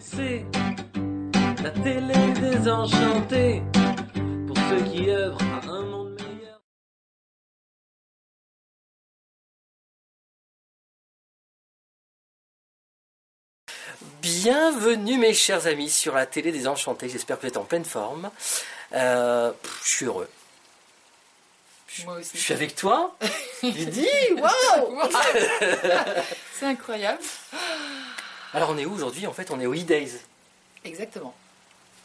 [0.00, 0.44] C'est
[1.62, 3.62] la télé désenchantée
[4.46, 6.60] pour ceux qui œuvrent à un monde meilleur.
[14.22, 17.84] Bienvenue mes chers amis sur la télé des enchantés, j'espère que vous êtes en pleine
[17.84, 18.30] forme.
[18.92, 20.28] Euh, pff, je suis heureux.
[22.04, 22.38] Moi Je aussi.
[22.38, 23.16] suis avec toi.
[23.62, 25.00] Lydie, waouh
[26.58, 27.22] C'est incroyable.
[28.54, 29.50] Alors on est où aujourd'hui En fait?
[29.50, 30.12] On est au E-Days.
[30.84, 31.34] Exactement.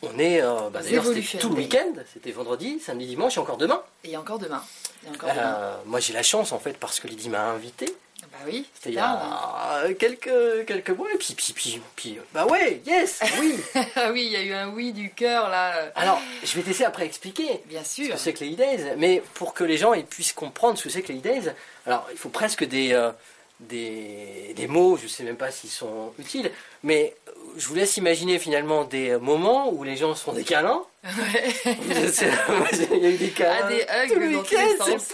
[0.01, 3.57] On est, euh, bah, d'ailleurs c'était tout le week-end, c'était vendredi, samedi, dimanche et encore
[3.57, 3.81] demain.
[4.05, 4.63] Et encore demain.
[5.05, 5.55] Et encore demain.
[5.57, 7.93] Euh, moi j'ai la chance en fait parce que Lydie m'a invité.
[8.31, 12.45] Bah oui, C'était il y a quelques, quelques mois et puis, puis, puis, puis, bah
[12.45, 13.55] ouais, yes, oui.
[13.95, 15.91] Ah oui, il y a eu un oui du cœur là.
[15.95, 17.61] Alors je vais t'essayer après expliquer.
[17.65, 18.13] Bien ce sûr.
[18.13, 20.89] que c'est que les E-Days, mais pour que les gens ils puissent comprendre ce que
[20.89, 21.51] c'est que les E-Days,
[21.85, 23.11] alors il faut presque des, euh,
[23.59, 26.51] des, des mots, je sais même pas s'ils sont utiles,
[26.83, 27.15] mais
[27.57, 30.83] je vous laisse imaginer finalement des moments où les gens se font des câlins.
[31.03, 31.53] Ouais.
[31.65, 33.59] Il y a eu des câlins.
[33.63, 35.09] Ah, des hugs tout le dans tous les week-end, c'est sens.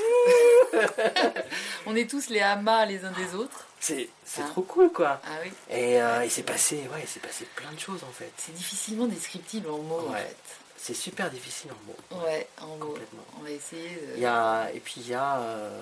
[1.86, 3.66] On est tous les hamas les uns des autres.
[3.80, 4.48] C'est Hein.
[4.52, 5.22] trop cool quoi.
[5.24, 5.52] Ah oui.
[5.70, 8.32] Et euh, il s'est passé, ouais, il s'est passé plein de choses en fait.
[8.38, 10.20] C'est difficilement descriptible en mots en Ouais.
[10.20, 10.36] fait.
[10.78, 12.24] C'est super difficile en mots.
[12.26, 12.88] Ouais, en mots.
[12.88, 13.24] Complètement.
[13.40, 14.16] On va essayer de.
[14.18, 15.80] Il y a, et puis il y a euh,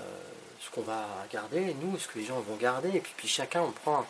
[0.64, 3.62] ce qu'on va garder, nous, ce que les gens vont garder, et puis, puis chacun
[3.62, 4.06] on prend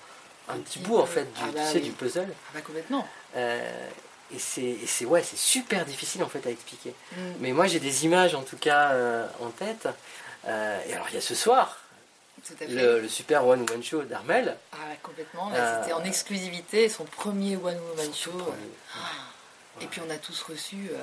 [0.50, 1.08] un, Un petit petit bout en peu.
[1.14, 1.82] fait du, Ah bah tu sais, oui.
[1.82, 2.28] du puzzle.
[2.30, 3.08] Ah bah complètement.
[3.36, 3.88] Euh,
[4.34, 6.94] et c'est, ouais, c'est super difficile en fait à expliquer.
[7.12, 7.18] Mm.
[7.40, 9.88] Mais moi j'ai des images en tout cas euh, en tête.
[10.46, 11.78] Euh, et alors il y a ce soir
[12.68, 14.58] le, le super one woman show d'Armel.
[14.74, 15.50] Ah ouais, complètement.
[15.50, 18.32] Là, Euh, c'était en exclusivité son premier one woman show.
[18.32, 18.56] premier.
[19.82, 20.90] Et puis on a tous reçu.
[20.92, 20.98] euh,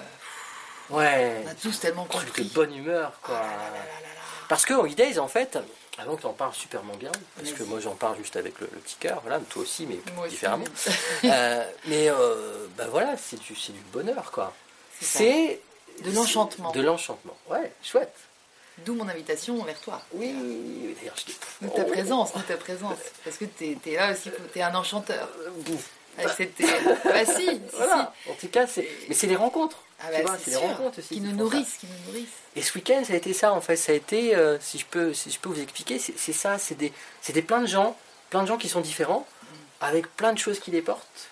[0.94, 2.44] Ouais, on a tous tellement truc compris.
[2.44, 3.34] de bonne humeur Ah quoi.
[3.38, 4.19] là là là.
[4.50, 5.56] Parce que Holidays, en fait,
[5.96, 8.68] avant que tu en parles superment bien, parce que moi j'en parle juste avec le,
[8.72, 10.34] le petit cœur, voilà, toi aussi, mais Moi aussi.
[10.34, 10.64] différemment.
[11.24, 14.52] Euh, mais euh, bah voilà, c'est du, c'est du bonheur, quoi.
[15.00, 15.60] C'est
[16.04, 16.72] De l'enchantement.
[16.72, 18.14] De l'enchantement, ouais, chouette.
[18.84, 20.00] D'où mon invitation vers toi.
[20.12, 20.32] Oui,
[20.98, 21.36] d'ailleurs, je dis.
[21.60, 22.98] Nous ta Oh, présence, nous ta présence.
[23.22, 25.28] Parce que t'es es là aussi, t'es un enchanteur.
[25.46, 25.90] euh, bouf.
[26.18, 26.60] Avec cette-
[27.04, 27.60] Bah si,
[28.28, 28.88] en tout cas, c'est.
[29.08, 29.78] Mais c'est les rencontres.
[30.02, 30.60] Ah bah, vois, c'est sûr.
[30.60, 31.08] rencontres aussi.
[31.14, 32.28] Qui nous nourrissent, qui nous nourrissent.
[32.56, 33.76] Et ce week-end, ça a été ça, en fait.
[33.76, 36.58] Ça a été, euh, si, je peux, si je peux vous expliquer, c'est c'est ça.
[36.58, 37.96] C'est des, c'est des plein de gens,
[38.30, 39.26] plein de gens qui sont différents,
[39.80, 41.28] avec plein de choses qui les portent,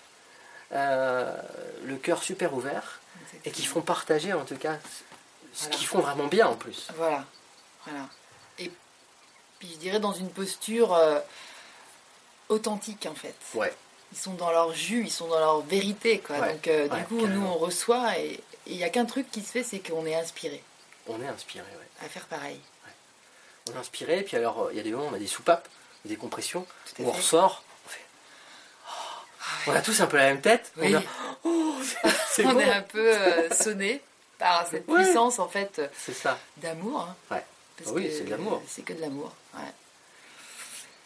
[0.71, 1.35] euh,
[1.83, 2.99] le cœur super ouvert,
[3.45, 4.77] et qui font partager, en tout cas,
[5.53, 5.75] ce Voilà.
[5.75, 6.87] qu'ils font vraiment bien, en plus.
[6.95, 7.25] Voilà,
[7.85, 8.05] voilà.
[8.59, 8.71] Et
[9.59, 11.19] puis je dirais dans une posture euh,
[12.49, 13.35] authentique en fait.
[13.55, 13.73] Ouais.
[14.11, 16.39] Ils sont dans leur jus, ils sont dans leur vérité quoi.
[16.39, 17.35] Ouais, Donc euh, ouais, du coup carrément.
[17.41, 20.15] nous on reçoit et il n'y a qu'un truc qui se fait, c'est qu'on est
[20.15, 20.63] inspiré
[21.07, 22.05] On est inspiré, ouais.
[22.05, 22.59] à faire pareil.
[23.69, 25.27] On est inspiré, puis alors, euh, il y a des moments où on a des
[25.27, 25.67] soupapes,
[26.05, 26.65] des compressions,
[26.99, 28.05] où on ressort, on fait.
[28.87, 30.71] oh, on a tous un peu la même tête.
[30.77, 30.95] Oui.
[31.43, 31.81] On, a- oh,
[32.45, 32.59] on bon.
[32.59, 34.01] est un peu euh, sonné
[34.37, 35.81] par cette puissance en fait
[36.57, 37.07] d'amour.
[37.09, 37.15] hein.
[37.31, 37.41] Ah
[37.87, 38.61] oui, que c'est de l'amour.
[38.67, 39.31] C'est que de l'amour.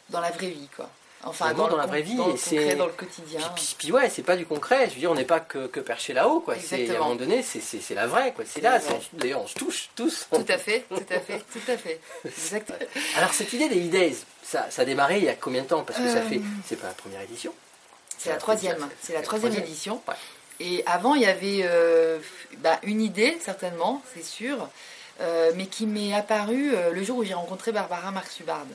[0.10, 0.90] Dans la vraie vie quoi.
[1.26, 3.40] Enfin dans, la vraie vie, c'est- dans le quotidien.
[3.56, 4.88] puis- puis ouais, c'est pas du concret.
[4.90, 6.56] Je veux dire, on n'est pas que, que perché là-haut, quoi.
[6.62, 8.44] C'est à un moment donné, c'est, la vraie, quoi.
[8.48, 8.80] C'est là.
[9.14, 10.28] D'ailleurs, on se touche tous.
[10.32, 12.00] Tout à fait, tout à fait, tout à fait.
[12.26, 12.78] Exactement.
[13.18, 15.84] Alors cette idée des E-Days, ça, ça a démarré il y a combien de temps?
[15.84, 17.54] Parce que ça Euh, fait, c'est pas la première édition.
[18.18, 20.02] C'est la troisième, c'est la troisième édition.
[20.08, 20.14] Ouais.
[20.60, 22.20] Et avant, il y avait euh,
[22.60, 24.70] bah, une idée, certainement, c'est sûr,
[25.22, 28.66] euh, mais qui m'est apparue euh, le jour où j'ai rencontré Barbara Marx-Hubbard.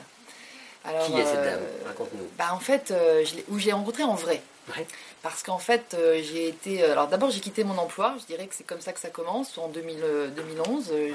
[0.89, 1.63] Alors, Qui est cette euh, dame?
[1.85, 2.27] Raconte-nous.
[2.37, 4.41] bah, En fait, euh, je où j'ai rencontré en vrai.
[4.75, 4.85] Ouais.
[5.23, 6.83] Parce qu'en fait, euh, j'ai été.
[6.83, 8.15] Alors d'abord, j'ai quitté mon emploi.
[8.21, 9.57] Je dirais que c'est comme ça que ça commence.
[9.57, 11.09] En 2000, euh, 2011, euh,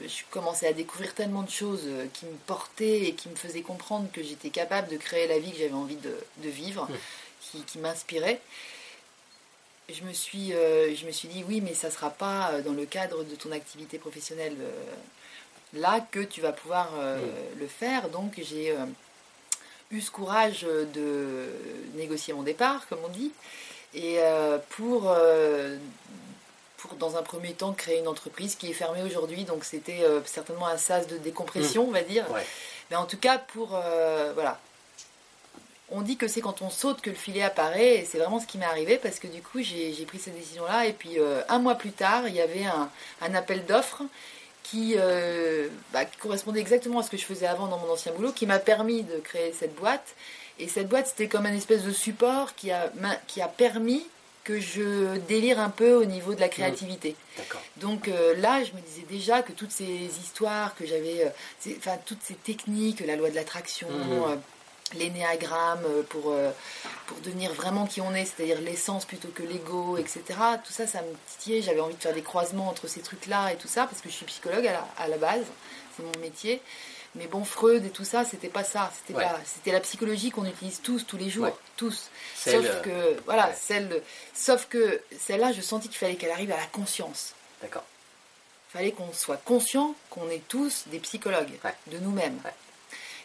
[0.00, 3.62] je, je commençais à découvrir tellement de choses qui me portaient et qui me faisaient
[3.62, 6.94] comprendre que j'étais capable de créer la vie que j'avais envie de, de vivre, Mm.
[7.40, 8.40] qui, qui m'inspirait.
[9.88, 12.86] Je me, suis, je me suis dit, oui, mais ça ne sera pas dans le
[12.86, 14.56] cadre de ton activité professionnelle
[15.72, 17.18] là que tu vas pouvoir euh,
[17.58, 18.08] le faire.
[18.08, 18.84] Donc, j'ai euh,
[19.90, 21.48] eu ce courage de
[21.94, 23.32] négocier mon départ, comme on dit,
[23.94, 25.14] et euh, pour,
[26.76, 29.44] pour, dans un premier temps, créer une entreprise qui est fermée aujourd'hui.
[29.44, 32.30] Donc, c'était certainement un sas de décompression, on va dire.
[32.30, 32.46] Ouais.
[32.90, 33.68] Mais en tout cas, pour.
[34.34, 34.58] voilà.
[35.88, 38.46] On dit que c'est quand on saute que le filet apparaît, et c'est vraiment ce
[38.46, 40.86] qui m'est arrivé parce que du coup, j'ai j'ai pris cette décision-là.
[40.86, 41.16] Et puis,
[41.48, 42.90] un mois plus tard, il y avait un,
[43.22, 44.02] un appel d'offres
[44.70, 48.12] qui, euh, bah, qui correspondait exactement à ce que je faisais avant dans mon ancien
[48.12, 50.14] boulot, qui m'a permis de créer cette boîte.
[50.58, 52.90] Et cette boîte, c'était comme un espèce de support qui a,
[53.26, 54.04] qui a permis
[54.44, 57.16] que je délire un peu au niveau de la créativité.
[57.36, 57.60] D'accord.
[57.78, 61.98] Donc euh, là, je me disais déjà que toutes ces histoires que j'avais, euh, enfin
[62.06, 64.40] toutes ces techniques, la loi de l'attraction, Mhm.
[64.94, 66.50] L'énéagramme euh, pour, euh,
[67.06, 70.22] pour devenir vraiment qui on est, c'est-à-dire l'essence plutôt que l'ego, etc.
[70.64, 71.62] Tout ça, ça me titillait.
[71.62, 74.14] J'avais envie de faire des croisements entre ces trucs-là et tout ça, parce que je
[74.14, 75.44] suis psychologue à la, à la base,
[75.96, 76.60] c'est mon métier.
[77.14, 78.92] Mais bon, Freud et tout ça, c'était pas ça.
[78.94, 79.24] C'était Ouais.
[79.24, 81.54] pas, c'était la psychologie qu'on utilise tous, tous les jours, Ouais.
[81.76, 82.10] tous.
[82.34, 83.54] Celle, sauf euh, que, voilà, ouais.
[83.58, 84.02] celle,
[84.34, 87.32] sauf que celle-là, je sentis qu'il fallait qu'elle arrive à la conscience.
[87.62, 87.84] D'accord.
[88.68, 92.38] Il fallait qu'on soit conscient qu'on est tous des psychologues de nous-mêmes.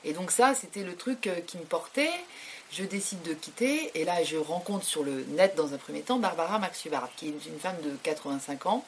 [0.03, 2.11] Et donc ça, c'était le truc euh, qui me portait.
[2.71, 6.19] Je décide de quitter et là, je rencontre sur le net dans un premier temps
[6.19, 8.85] Barbara Maxuvard, qui est une femme de 85 ans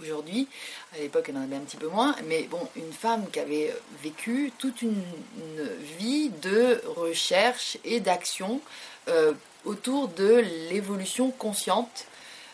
[0.00, 0.48] aujourd'hui.
[0.94, 3.74] À l'époque, elle en avait un petit peu moins, mais bon, une femme qui avait
[4.02, 5.02] vécu toute une,
[5.38, 5.68] une
[5.98, 8.60] vie de recherche et d'action
[9.08, 9.34] euh,
[9.64, 12.06] autour de l'évolution consciente.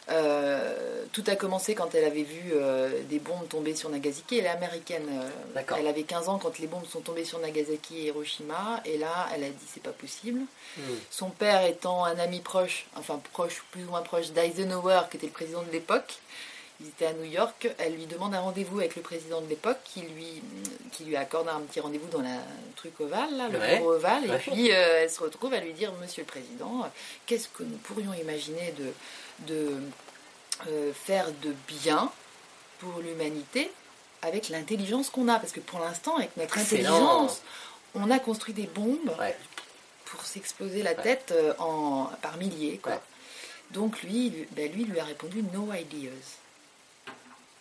[0.08, 4.38] Euh, tout a commencé quand elle avait vu euh, des bombes tomber sur Nagasaki.
[4.38, 5.06] Elle est américaine.
[5.56, 8.80] euh, elle avait 15 ans quand les bombes sont tombées sur Nagasaki et Hiroshima.
[8.84, 10.40] Et là, elle a dit c'est pas possible.
[10.76, 10.82] Hmm.
[11.10, 15.26] Son père étant un ami proche, enfin proche, plus ou moins proche d'Eisenhower, qui était
[15.26, 16.14] le président de l'époque.
[16.78, 17.68] Ils étaient à New York.
[17.78, 20.42] Elle lui demande un rendez-vous avec le président de l'époque, qui lui,
[20.92, 22.36] qui lui accorde un petit rendez-vous dans la
[22.76, 23.78] truc ovale, là, le Ouais.
[23.78, 24.26] bureau ovale.
[24.26, 26.86] Et puis elle se retrouve à lui dire Monsieur le Président,
[27.24, 28.92] qu'est-ce que nous pourrions imaginer de,
[29.40, 29.76] de
[30.68, 32.10] euh, faire de bien
[32.78, 33.70] pour l'humanité
[34.22, 37.42] avec l'intelligence qu'on a Parce que pour l'instant, avec notre intelligence,
[37.94, 39.36] on a construit des bombes Ouais.
[40.06, 41.02] pour s'exploser la Ouais.
[41.02, 42.78] tête euh, en, par milliers.
[42.78, 42.92] Quoi.
[42.92, 43.00] Ouais.
[43.72, 46.10] Donc lui, lui, ben, lui lui a répondu no ideas.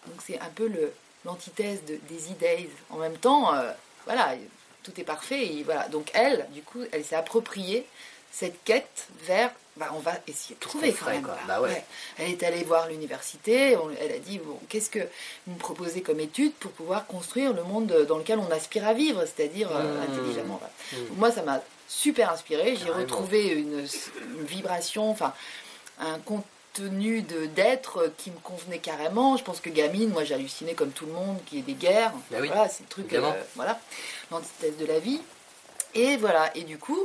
[0.08, 0.94] Donc c'est un peu le-
[1.26, 2.70] l'antithèse de, des idées.
[2.90, 3.72] En même temps, euh,
[4.06, 4.36] voilà,
[4.84, 5.46] tout est parfait.
[5.48, 5.88] Et voilà.
[5.90, 7.86] Donc elle, du coup, elle s'est appropriée
[8.38, 11.22] cette quête vers, bah, on va essayer de trouver quand même.
[11.24, 11.38] quoi.
[11.48, 11.86] Bah ouais.
[12.18, 15.00] Elle est allée voir l'université, elle a dit, bon, qu'est-ce que
[15.48, 18.94] vous me proposez comme étude pour pouvoir construire le monde dans lequel on aspire à
[18.94, 20.12] vivre, c'est-à-dire euh, Mmh.
[20.12, 20.60] intelligemment.
[20.92, 20.96] Mmh.
[21.18, 22.76] Moi, ça m'a super inspiré.
[22.76, 23.80] J'ai retrouvé une,
[24.38, 25.34] une vibration, enfin,
[26.00, 29.38] un contenu de d'être qui me convenait carrément.
[29.38, 32.12] Je pense que gamine, moi, j'hallucinais comme tout le monde qu'il y ait des guerres.
[32.32, 33.80] Bah oui, voilà, c'est le truc, euh, voilà,
[34.30, 35.22] l'antithèse de la vie.
[35.94, 37.00] Et voilà, et du coup,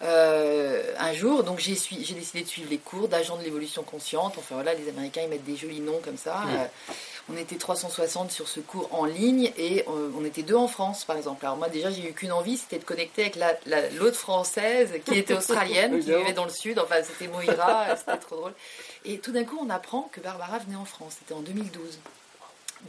[0.00, 4.34] un jour, donc j'ai décidé de suivre les cours d'agent de l'évolution consciente.
[4.38, 6.42] Enfin voilà, les Américains ils mettent des jolis noms comme ça.
[6.48, 6.64] Euh,
[7.30, 11.04] on était 360 sur ce cours en ligne et euh, on était deux en France
[11.04, 11.44] par exemple.
[11.44, 14.88] Alors moi déjà j'ai eu qu'une envie, c'était de connecter avec la- la- l'autre française
[15.04, 16.78] qui était australienne, qui vivait dans le sud.
[16.78, 18.54] Enfin c'était Moira, c'était trop drôle.
[19.04, 21.16] Et tout d'un coup on apprend que Barbara venait en France.
[21.18, 21.98] C'était en 2012.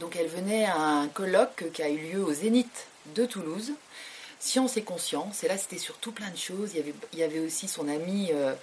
[0.00, 3.72] Donc elle venait à un colloque qui a eu lieu au Zénith de Toulouse.
[4.40, 5.44] Science et conscience.
[5.44, 6.70] Et là, c'était sur tout plein de choses.
[6.72, 8.54] Il y avait, il y avait aussi son ami euh,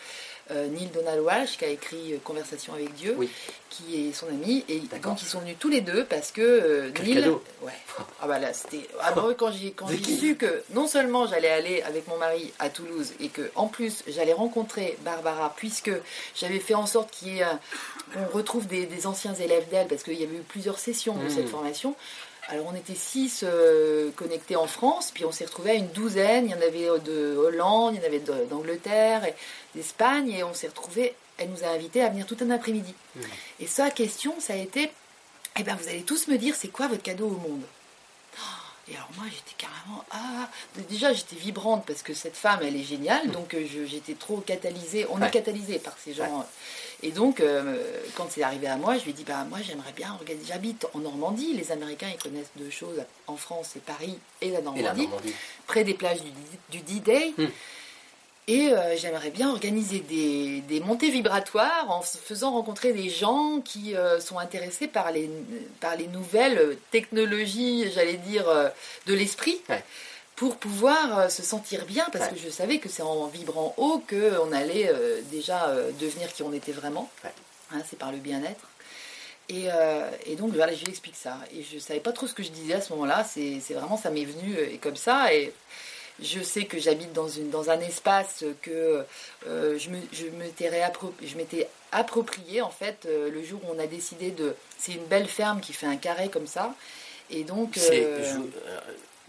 [0.50, 3.29] euh, Neil Donald Walsh qui a écrit euh, Conversation avec Dieu, Oui.
[3.69, 4.65] qui est son ami.
[4.69, 7.15] Et donc, ils sont venus tous les deux parce que Quel Neil.
[7.15, 7.44] cadeau.
[7.62, 7.74] Ouais.
[8.19, 8.88] Ah bah là, c'était.
[9.01, 13.13] Ah bah, quand j'ai su que non seulement j'allais aller avec mon mari à Toulouse
[13.19, 15.91] et que en plus j'allais rencontrer Barbara, puisque
[16.35, 17.59] j'avais fait en sorte qu'il y ait un-
[18.13, 21.29] qu'on retrouve des, des anciens élèves d'elle, parce qu'il y avait eu plusieurs sessions de
[21.29, 21.94] cette formation.
[22.49, 26.45] Alors on était six euh, connectés en France, puis on s'est retrouvés à une douzaine.
[26.45, 29.33] Il y en avait de Hollande, il y en avait d'Angleterre, et
[29.75, 31.13] d'Espagne, et on s'est retrouvés.
[31.38, 32.94] Elle nous a invités à venir tout un après-midi.
[33.15, 33.23] Mhm.
[33.59, 34.89] Et sa question, ça a été
[35.59, 37.63] Eh ben, vous allez tous me dire, c'est quoi votre cadeau au monde?
[38.89, 40.50] Et alors moi, j'étais carrément ah.
[40.89, 45.06] Déjà, j'étais vibrante parce que cette femme, elle est géniale, donc euh, j'étais trop catalysée.
[45.10, 45.19] On.
[45.19, 45.28] Ouais.
[45.28, 46.45] est catalysé par ces gens.
[47.04, 47.77] Et donc, euh,
[48.15, 50.46] quand c'est arrivé à moi, je lui ai dit bah moi, j'aimerais bien organiser.
[50.48, 51.53] J'habite en Normandie.
[51.53, 53.03] Les Américains, ils connaissent deux choses.
[53.27, 55.34] En France, c'est Paris et la Et Normandie, la Normandie.
[55.67, 56.32] près des plages du,
[56.72, 57.34] du D-Day.
[57.38, 57.46] Mm.
[58.50, 63.94] Et euh, j'aimerais bien organiser des, des montées vibratoires en faisant rencontrer des gens qui
[63.94, 65.30] euh, sont intéressés par les,
[65.82, 68.70] par les nouvelles technologies, j'allais dire, euh,
[69.06, 69.84] de l'esprit, Ouais.
[70.38, 72.36] pour pouvoir se sentir bien, parce Ouais.
[72.36, 74.94] que je savais que c'est en vibrant haut qu'on allait
[75.32, 77.10] déjà devenir qui on était vraiment.
[77.25, 77.32] Ouais.
[77.74, 78.70] Hein, c'est par le bien-être.
[79.50, 81.38] Et, euh, et donc voilà, je lui explique ça.
[81.54, 83.25] Et je savais pas trop ce que je disais à ce moment-là.
[83.25, 85.34] C'est vraiment, ça m'est venu et comme ça.
[85.34, 85.51] Et
[86.21, 89.05] je sais que j'habite dans, une, dans un espace que
[89.47, 90.71] euh, je me- je m'étais
[91.24, 94.55] je m'étais approprié en fait euh, le jour où on a décidé de.
[94.79, 96.74] C'est une belle ferme qui fait un carré comme ça.
[97.29, 98.71] Et donc, C'est- euh, je-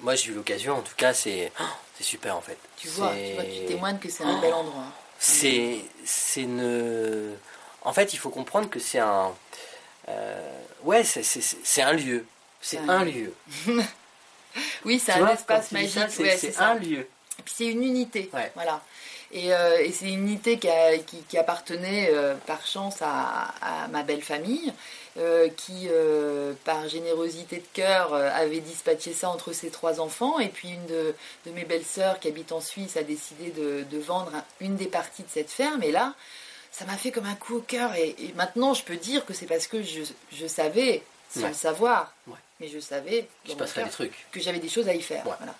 [0.00, 1.64] moi, j'ai eu l'occasion, en tout cas, c'est oh,
[1.96, 2.56] c'est super en fait.
[2.76, 4.84] tu, vois, tu vois, tu témoignes que c'est un bel endroit.
[5.18, 7.34] C'est c'est une.
[7.82, 9.32] En fait, il faut comprendre que c'est un.
[10.84, 12.24] ouais, c'est- c'est un lieu.
[12.60, 13.32] C'est un lieu.
[14.84, 15.98] Oui, c'est un espace magique.
[16.08, 17.00] c'est ouais, un lieu.
[17.38, 18.30] Et puis c'est une unité.
[18.32, 18.50] Ouais.
[18.54, 18.82] Voilà.
[19.30, 23.52] Et, euh, et c'est une unité qui, a- qui- qui appartenait euh, par chance à,
[23.60, 24.72] à ma belle famille,
[25.18, 25.88] euh, qui,
[26.64, 30.38] par générosité de cœur, avait dispatché ça entre ses trois enfants.
[30.38, 31.14] Et puis une de,
[31.46, 34.86] de mes belles-sœurs qui habite en Suisse a décidé de, de vendre un- une des
[34.86, 35.82] parties de cette ferme.
[35.82, 36.14] Et là,
[36.72, 37.94] ça m'a fait comme un coup au cœur.
[37.96, 40.00] Et, et maintenant, je peux dire que c'est parce que je,
[40.32, 41.02] je savais,
[41.34, 41.48] sans Ouais.
[41.48, 42.34] le savoir, Ouais.
[42.60, 44.26] Mais je savais Il dans se mon passerait cœur des trucs.
[44.32, 45.26] que j'avais des choses à y faire.
[45.26, 45.32] Ouais.
[45.38, 45.54] Voilà.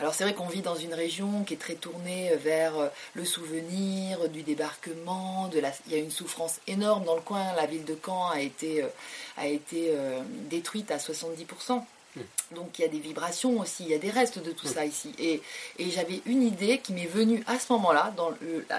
[0.00, 3.24] Alors c'est vrai qu'on vit dans une région qui est très tournée vers euh, le
[3.24, 5.70] souvenir du débarquement, de la...
[5.86, 8.82] il y a une souffrance énorme dans le coin, la ville de Caen a été,
[8.82, 8.88] euh,
[9.36, 10.20] a été euh,
[10.50, 11.80] détruite à 70%.
[12.16, 12.20] Mm.
[12.56, 14.72] Donc il y a des vibrations aussi, il y a des restes de tout Mm.
[14.72, 15.14] ça ici.
[15.20, 15.40] Et,
[15.78, 18.12] et j'avais une idée qui m'est venue à ce moment-là,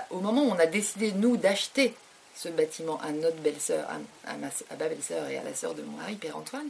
[0.10, 1.93] au moment où on a décidé, nous, d'acheter
[2.36, 5.74] ce bâtiment à notre belle-sœur, à, à ma, à ma belle-sœur et à la sœur
[5.75, 6.67] de mon mari, Père Antoine.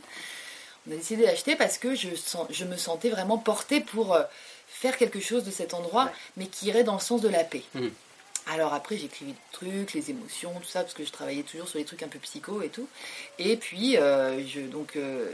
[0.87, 4.23] On a décidé d'acheter parce que je, sens, je me sentais vraiment portée pour euh,
[4.67, 6.11] faire quelque chose de cet endroit, Ouais.
[6.37, 7.63] mais qui irait dans le sens de la paix.
[7.73, 7.91] Mhm.
[8.47, 11.79] Alors après, j'écrivais des trucs, les émotions, tout ça, parce que je travaillais toujours sur
[11.79, 12.87] les trucs un peu psycho et tout.
[13.39, 15.33] Et puis, euh, je, donc, euh,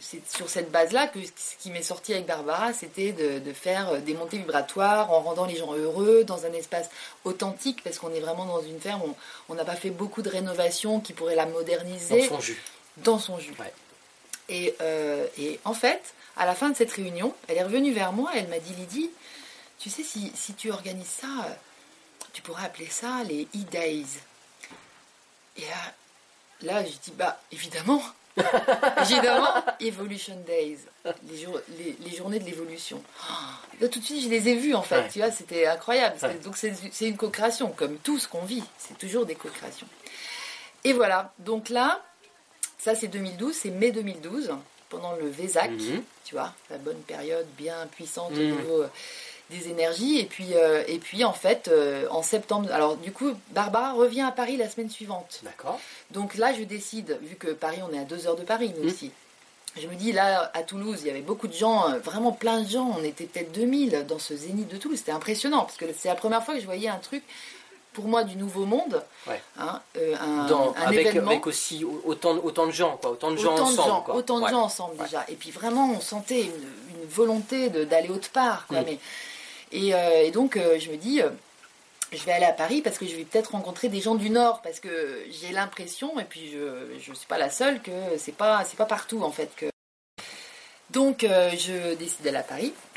[0.00, 4.00] c'est sur cette base-là que ce qui m'est sorti avec Barbara, c'était de, de faire
[4.02, 6.88] des montées vibratoires en rendant les gens heureux dans un espace
[7.24, 9.02] authentique, parce qu'on est vraiment dans une ferme,
[9.48, 12.60] on- n'a pas fait beaucoup de rénovations qui pourraient la Dans moderniser son jus.
[12.96, 13.52] dans son jus.
[13.60, 13.72] Ouais.
[14.50, 18.12] Et, euh, et en fait, à la fin de cette réunion, elle est revenue vers
[18.12, 19.10] moi et elle m'a dit Lydie,
[19.78, 24.06] tu sais, si, si tu organises ça, euh, tu pourrais appeler ça les E-Days.
[25.56, 28.02] Et là, là, je dis Bah, évidemment
[29.02, 30.78] Évidemment, Evolution Days,
[31.28, 33.02] les, jours- les, les journées de l'évolution.
[33.28, 33.34] Oh,
[33.80, 35.08] Là, tout de suite, je les ai vus en fait, Ouais.
[35.12, 36.16] tu vois, c'était incroyable.
[36.22, 36.34] Ouais.
[36.36, 39.88] Donc, c'est une co-création, comme tout ce qu'on vit, c'est toujours des co-créations.
[40.84, 42.00] Et voilà, donc là,
[42.82, 44.50] ça c'est 2012, c'est mai 2012,
[44.88, 46.02] pendant le Vésac, Mhm.
[46.24, 48.56] tu vois, la bonne période bien puissante au Mhm.
[48.56, 48.88] niveau euh,
[49.50, 50.18] des énergies.
[50.18, 54.22] Et puis, euh, et puis en fait, euh, en septembre, alors du coup, Barbara revient
[54.22, 55.40] à Paris la semaine suivante.
[55.42, 55.80] D'accord.
[56.10, 58.84] Donc là, je décide, vu que Paris, on est à deux heures de Paris, nous
[58.84, 58.90] Mhm.
[58.90, 59.10] aussi.
[59.80, 62.68] Je me dis, là, à Toulouse, il y avait beaucoup de gens, vraiment plein de
[62.68, 62.92] gens.
[62.98, 64.98] On était peut-être 2000 dans ce zénith de Toulouse.
[64.98, 67.22] C'était impressionnant, parce que c'est la première fois que je voyais un truc,
[68.00, 69.02] pour moi, du nouveau monde.
[69.26, 69.40] Ouais.
[69.58, 71.30] hein, euh, un, Dans- un avec, événement.
[71.30, 73.10] avec aussi autant, autant de gens, quoi.
[73.10, 74.14] Autant de gens ensemble, gens, quoi.
[74.14, 74.50] autant de Ouais.
[74.50, 75.04] gens ensemble Ouais.
[75.04, 75.24] déjà.
[75.28, 78.66] Et puis vraiment, on sentait une, une volonté d'aller autre part.
[78.66, 78.80] Quoi.
[78.80, 78.84] Mm.
[78.86, 78.98] Mais,
[79.72, 81.20] et, euh, et donc, euh, je me dis,
[82.12, 84.62] je vais aller à Paris parce que je vais peut-être rencontrer des gens du Nord
[84.62, 88.64] parce que j'ai l'impression, et puis je ne suis pas la seule, que c'est pas
[88.64, 89.66] c'est pas partout en fait que.
[90.90, 92.72] Donc, je décide d'aller à Paris.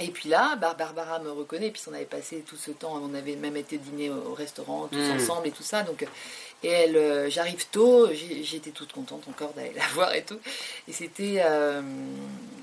[0.00, 3.14] Et puis là, Bar- Barbara me reconnaît, puis on avait passé tout ce temps, on
[3.14, 5.12] avait même été dîner au au restaurant tous Mm.
[5.20, 5.82] ensemble et tout ça.
[5.82, 6.04] Donc,
[6.64, 10.40] et elle, euh, j'arrive tôt, j'étais toute contente encore d'aller la voir et tout.
[10.88, 11.82] Et c'était euh,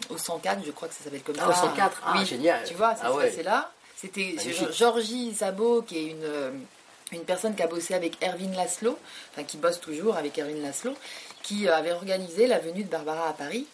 [0.09, 1.63] au 104, je crois que ça s'appelle comme Ah, ça.
[1.65, 2.63] au 104, ah, oui, génial.
[2.65, 3.29] Tu vois, ça Ah se ouais.
[3.29, 3.71] passait là.
[3.95, 4.35] C'était.
[4.73, 6.51] Georgie Sabo, qui est une, euh,
[7.11, 8.97] une personne qui a bossé avec Erwin Laszlo,
[9.33, 10.93] enfin qui bosse toujours avec Erwin Laszlo,
[11.43, 13.65] qui euh, avait organisé la venue de Barbara à Paris.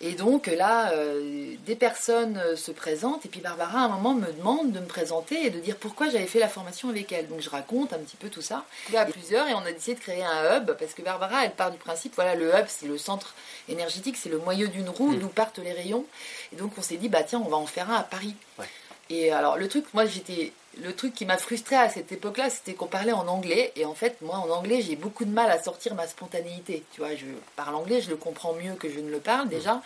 [0.00, 4.14] Et donc là, euh, des personnes euh, se présentent, et puis Barbara à un moment
[4.14, 7.26] me demande de me présenter et de dire pourquoi j'avais fait la formation avec elle.
[7.26, 8.64] Donc je raconte un petit peu tout ça.
[8.88, 11.44] Il y a plusieurs, et on a décidé de créer un hub, parce que Barbara,
[11.44, 13.34] elle part du principe, voilà, le hub, c'est le centre
[13.68, 15.18] énergétique, c'est le moyeu d'une roue, Mm.
[15.18, 16.04] d'où partent les rayons.
[16.52, 18.36] Et donc on s'est dit, bah tiens, on va en faire un à Paris.
[18.58, 18.66] Ouais.
[19.10, 22.74] Et alors le truc, moi j'étais, le truc qui m'a frustré à cette époque-là, c'était
[22.74, 23.72] qu'on parlait en anglais.
[23.74, 26.84] Et en fait, moi en anglais, j'ai beaucoup de mal à sortir ma spontanéité.
[26.92, 29.82] Tu vois, je parle anglais, je le comprends mieux que je ne le parle déjà.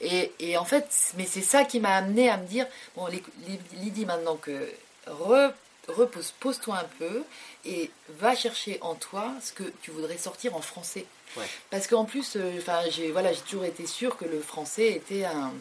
[0.00, 0.86] Et, et en fait,
[1.16, 3.06] mais c'est ça qui m'a amené à me dire, bon,
[3.74, 4.70] Lydie, maintenant que
[5.06, 5.52] re-
[5.88, 7.24] repose, pose-toi un peu
[7.64, 11.06] et va chercher en toi ce que tu voudrais sortir en français.
[11.36, 11.46] Ouais.
[11.70, 12.60] Parce qu'en plus, euh,
[12.90, 15.52] j'ai voilà, j'ai toujours été sûre que le français était un.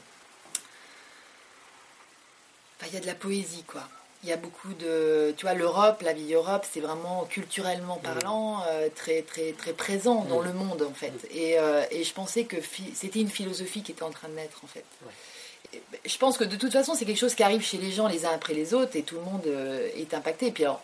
[2.79, 3.87] Enfin, il y a de la poésie, quoi.
[4.23, 5.33] Il y a beaucoup de.
[5.37, 10.23] Tu vois, l'Europe, la vieille Europe, c'est vraiment culturellement parlant, euh, très, très, très présent
[10.29, 10.45] dans Mm.
[10.45, 11.11] le monde, en fait.
[11.31, 12.55] Et, euh, et je pensais que
[12.95, 14.85] c'était une philosophie qui était en train de naître, en fait.
[15.73, 17.91] Et, ben, Je pense que de toute façon, c'est quelque chose qui arrive chez les
[17.91, 20.47] gens les uns après les autres et tout le monde euh, est impacté.
[20.47, 20.81] Et puis alors,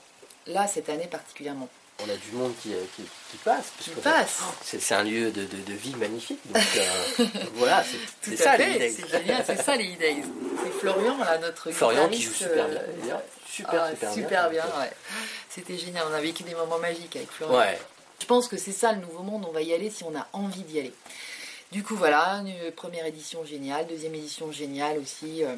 [0.47, 1.69] là, cette année particulièrement.
[2.01, 3.65] On a du monde qui, euh, qui, qui passe.
[3.75, 4.39] parce Qui que passe.
[4.63, 6.39] C'est c'est un lieu de, de, de vie magnifique.
[6.51, 7.25] Donc euh,
[7.55, 7.97] voilà, c'est-
[8.31, 9.09] c'est ça les C'est idées.
[9.11, 10.23] génial, c'est ça les E-Days.
[10.63, 12.81] C'est Florian, là, notre Florian qui joue super euh, bien.
[13.01, 13.21] d'ailleurs.
[13.51, 14.63] Super, ah, super, super bien.
[14.79, 14.91] Ouais.
[15.49, 17.57] C'était génial, on a vécu des moments magiques avec Florian.
[17.59, 17.77] Ouais.
[18.21, 20.27] Je pense que c'est ça le nouveau monde, on va y aller si on a
[20.33, 20.93] envie d'y aller.
[21.71, 25.43] Du coup, voilà, une première édition géniale, deuxième édition géniale aussi.
[25.43, 25.55] euh,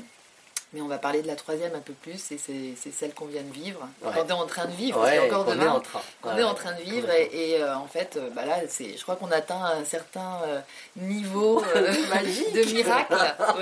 [0.74, 3.42] mais on va parler de la troisième un peu plus, et c'est celle qu'on vient
[3.44, 3.88] de vivre.
[4.02, 4.12] Ouais.
[4.14, 5.72] Qu'on est en train de vivre, Ouais, c'est encore on est demain.
[5.74, 6.02] en train.
[6.24, 6.40] On Ouais.
[6.42, 9.16] est en train de vivre et, et, euh, en fait, euh, bah là, je crois
[9.18, 10.60] qu'on atteint un certain euh,
[10.96, 11.92] niveau euh,
[12.54, 13.16] de miracle.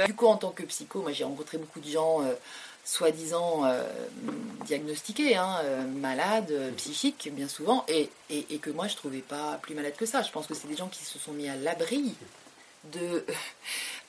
[0.06, 2.22] Du coup, en tant que psycho, moi j'ai rencontré beaucoup de gens,
[2.86, 3.84] soi-disant euh,
[4.66, 9.20] diagnostiqués, hein, euh, malades, euh, psychiques, bien souvent, et, et- et que moi je trouvais
[9.20, 10.22] pas plus malade que ça.
[10.24, 12.16] Je pense que c'est des gens qui se sont mis à l'abri
[12.86, 13.26] de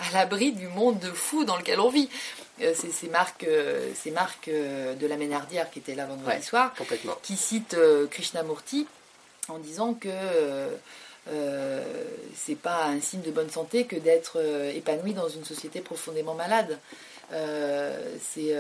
[0.01, 2.09] à l'abri du monde de fou dans lequel on vit.
[2.63, 3.93] Euh, c'est Marc, euh,
[4.49, 6.43] euh, de la Ménardière qui était là vendredi Ouais.
[6.43, 6.75] soir,
[7.23, 7.77] qui cite
[8.11, 8.87] Krishnamurti
[9.49, 10.09] en disant que
[12.37, 14.41] c'est pas un signe de bonne santé que d'être
[14.75, 16.79] épanoui dans une société profondément malade.
[17.31, 18.55] C'est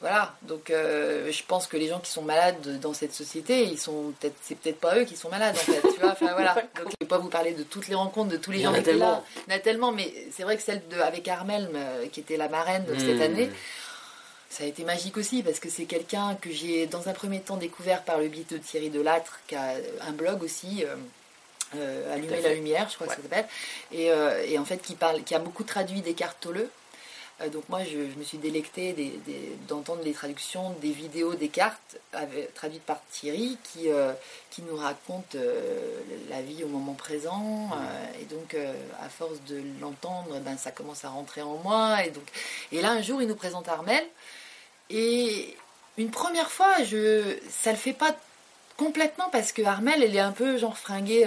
[0.00, 3.78] voilà, donc euh, je pense que les gens qui sont malades dans cette société, ils
[3.78, 6.12] sont peut-être, c'est peut-être pas eux qui sont malades en fait, tu vois.
[6.12, 6.54] Enfin voilà.
[6.76, 8.80] Donc je vais pas vous parler de toutes les rencontres, de tous les gens qui
[8.80, 9.22] étaient là.
[9.46, 12.20] Il y en a tellement, mais c'est vrai que celle de avec Armel, euh, qui
[12.20, 13.22] était la marraine de cette Mmh.
[13.22, 13.50] année,
[14.48, 17.56] ça a été magique aussi parce que c'est quelqu'un que j'ai dans un premier temps
[17.56, 19.74] découvert par le biais de Thierry Delattre qui a
[20.08, 20.82] un blog aussi.
[20.84, 20.96] euh,
[21.76, 23.14] euh, Allumer la lumière, je crois Ouais.
[23.14, 23.46] que ça s'appelle,
[23.92, 26.68] et, euh, et en fait qui parle, qui a beaucoup traduit Descartes Tolleux.
[27.40, 31.34] Euh, donc moi je, je me suis délectée des- des- d'entendre les traductions des vidéos
[31.34, 34.12] Descartes avec- traduites par Thierry qui, euh,
[34.50, 37.70] qui nous raconte euh, la vie au moment présent.
[37.72, 38.54] Euh, et donc
[39.02, 42.04] à force de l'entendre ben, ça commence à rentrer en moi.
[42.04, 42.24] Et donc
[42.72, 44.04] et là un jour il nous présente Armel.
[44.90, 45.56] Et
[45.98, 48.14] une première fois je ça le fait pas
[48.76, 51.26] complètement parce que Armel elle est un peu genre fringuée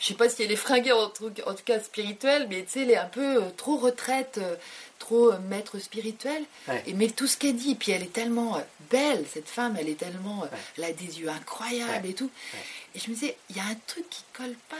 [0.00, 2.70] je sais pas si elle est fringuée en tout, en tout cas spirituelle mais tu
[2.70, 4.56] sais elle est un peu euh, trop retraite euh,
[4.98, 6.82] trop euh, maître spirituel Ouais.
[6.86, 9.88] et mais tout ce qu'elle dit puis elle est tellement euh, belle cette femme elle
[9.88, 10.58] est tellement euh, Ouais.
[10.78, 12.10] elle a des yeux incroyables Ouais.
[12.10, 12.60] et tout Ouais.
[12.94, 14.76] et je me disais il y a un truc qui colle pas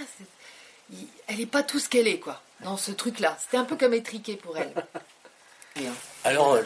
[0.93, 3.65] il- elle est pas tout ce qu'elle est quoi dans ce truc là c'était un
[3.65, 4.73] peu comme étriqué pour elle
[5.77, 5.93] Bien.
[6.25, 6.59] Alors,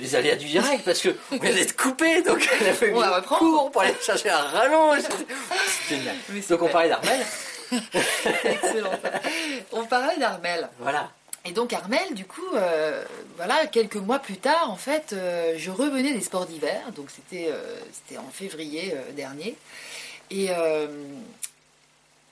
[0.00, 2.96] les aléas du direct, parce que on vient d'être coupé, donc elle a fait On
[2.98, 3.38] reprendre.
[3.38, 5.02] cours pour aller chercher un rallonge.
[5.88, 6.16] C'est génial.
[6.48, 7.24] Donc on parlait d'Armel.
[8.44, 8.90] Excellent.
[9.70, 10.68] On parlait d'Armel.
[10.80, 11.08] Voilà.
[11.44, 13.02] Et donc Armel, du coup, euh,
[13.36, 16.80] voilà, quelques mois plus tard, en fait, euh, je revenais des sports d'hiver.
[16.94, 19.56] Donc c'était euh, en février euh, dernier.
[20.30, 20.50] Et,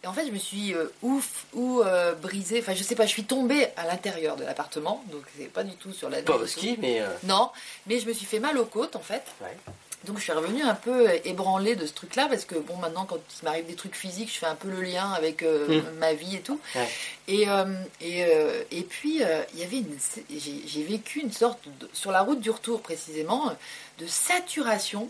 [0.03, 1.83] et en fait, je me suis ouf ou
[2.21, 2.59] brisée.
[2.61, 5.03] Enfin, je sais pas, je suis tombée à l'intérieur de l'appartement.
[5.11, 7.03] Donc c'est pas du tout sur la Pas au ski, mais.
[7.23, 7.51] Non,
[7.87, 9.23] mais je me suis fait mal aux côtes, en fait.
[9.41, 9.57] ouais.
[10.05, 13.19] Donc je suis revenue un peu ébranlée de ce truc-là parce que bon maintenant quand
[13.41, 15.99] il m'arrive des trucs physiques, je fais un peu le lien avec euh, Mm.
[15.99, 16.61] ma vie et tout.
[16.77, 16.89] Ouais.
[17.27, 17.65] Et, euh,
[18.01, 19.17] et, euh, et puis
[19.55, 19.99] il y avait une,
[20.31, 23.53] j'ai vécu une sorte de- sur la route du retour précisément
[23.99, 25.09] de saturation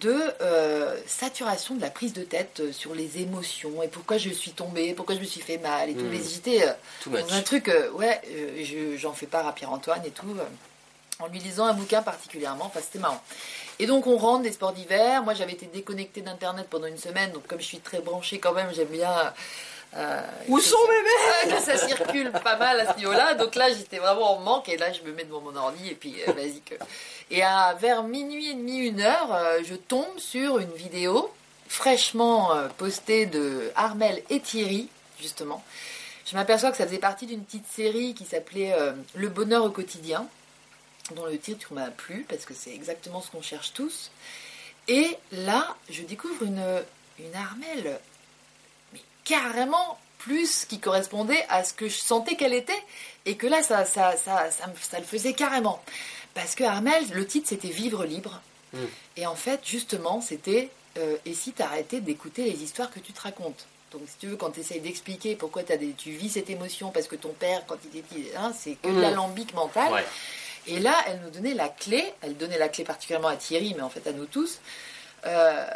[0.00, 4.30] de euh, saturation de la prise de tête euh, sur les émotions et pourquoi je
[4.30, 6.04] suis tombée, pourquoi je me suis fait mal et tout.
[6.04, 6.08] Mm.
[6.10, 6.72] Mais j'étais euh,
[7.22, 8.20] dans un truc, ouais,
[8.64, 10.34] je- j'en fais part à Pierre-Antoine et tout,
[11.18, 13.22] en lui lisant un bouquin particulièrement, enfin c'était marrant.
[13.78, 17.32] Et donc on rentre des sports d'hiver, moi j'avais été déconnectée d'internet pendant une semaine,
[17.32, 19.32] donc comme je suis très branchée quand même, j'aime bien...
[19.96, 23.72] euh, Où sont mes mails que ça circule pas mal à ce niveau-là, donc là
[23.72, 26.32] j'étais vraiment en manque, et là je me mets devant mon ordi, et puis euh,
[26.32, 26.74] vas-y que...
[27.30, 31.32] Et à vers minuit et demi, une heure, euh, je tombe sur une vidéo
[31.68, 34.88] fraîchement postée de Armel et Thierry,
[35.20, 35.64] justement,
[36.24, 38.72] je m'aperçois que ça faisait partie d'une petite série qui s'appelait
[39.14, 40.28] Le bonheur au quotidien,
[41.14, 44.10] dont le titre m'a plu parce que c'est exactement ce qu'on cherche tous.
[44.88, 46.64] Et là, je découvre une,
[47.18, 47.98] une Armelle,
[48.92, 52.82] mais carrément plus qui correspondait à ce que je sentais qu'elle était,
[53.26, 55.82] et que là, ça, ça, ça, ça, le faisait carrément.
[56.34, 58.40] Parce que Armel, le titre, c'était Vivre libre.
[58.72, 58.78] Mm.
[59.16, 63.20] Et en fait, justement, c'était euh, Et si t'arrêtais d'écouter les histoires que tu te
[63.20, 63.66] racontes?
[63.92, 67.06] Donc, si tu veux, quand tu essayes d'expliquer pourquoi des, tu vis cette émotion, parce
[67.06, 69.00] que ton père, quand il était hein, c'est que de Mm.
[69.00, 70.04] l'alambic mental.
[70.66, 73.82] Et là, elle nous donnait la clé, elle donnait la clé particulièrement à Thierry, mais
[73.82, 74.58] en fait à nous tous.
[75.26, 75.66] Euh,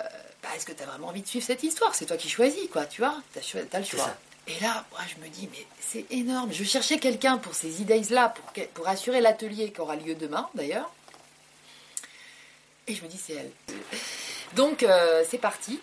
[0.42, 1.94] bah, Est-ce que tu as vraiment envie de suivre cette histoire?
[1.94, 4.16] C'est toi qui choisis, quoi, tu vois Tu as, le choix.
[4.48, 6.52] Et là, moi, je me dis, mais c'est énorme.
[6.52, 8.34] Je cherchais quelqu'un pour ces e-days-là,
[8.74, 10.90] pour, assurer l'atelier qui aura lieu demain, d'ailleurs.
[12.86, 13.52] Et je me dis, c'est elle.
[14.56, 15.78] Donc, euh, c'est parti.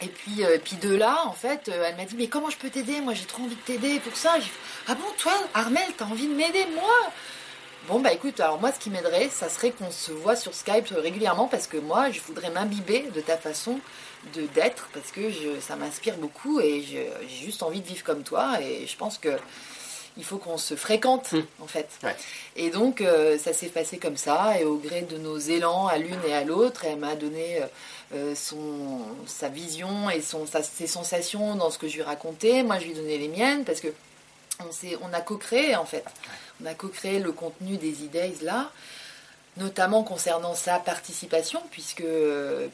[0.00, 2.56] Et puis, euh, puis de là, en fait, euh, elle m'a dit, mais comment je
[2.56, 3.00] peux t'aider?
[3.00, 4.36] Moi, j'ai trop envie de t'aider pour ça.
[4.88, 7.12] Ah bon, toi, Armel, t'as envie de m'aider, moi?
[7.88, 10.88] Bon, bah écoute, alors moi, ce qui m'aiderait, ça serait qu'on se voit sur Skype
[10.96, 13.78] régulièrement parce que moi, je voudrais m'imbiber de ta façon
[14.34, 18.22] de d'être parce que je, ça m'inspire beaucoup et j'ai juste envie de vivre comme
[18.22, 19.36] toi et je pense que
[20.16, 21.42] il faut qu'on se fréquente Hmm.
[21.60, 21.88] en fait.
[22.02, 22.16] Ouais.
[22.56, 25.98] Et donc euh, ça s'est passé comme ça et au gré de nos élans à
[25.98, 27.66] l'une et à l'autre, elle m'a donné euh,
[28.14, 32.62] euh, son sa vision et son sa- ses sensations dans ce que je lui racontais.
[32.62, 33.88] Moi, je lui donnais les miennes parce que
[34.60, 34.70] on
[35.02, 36.04] on a co-créé en fait.
[36.62, 38.70] On a co-créé le contenu des e-days là
[39.56, 42.02] notamment concernant sa participation, puisque,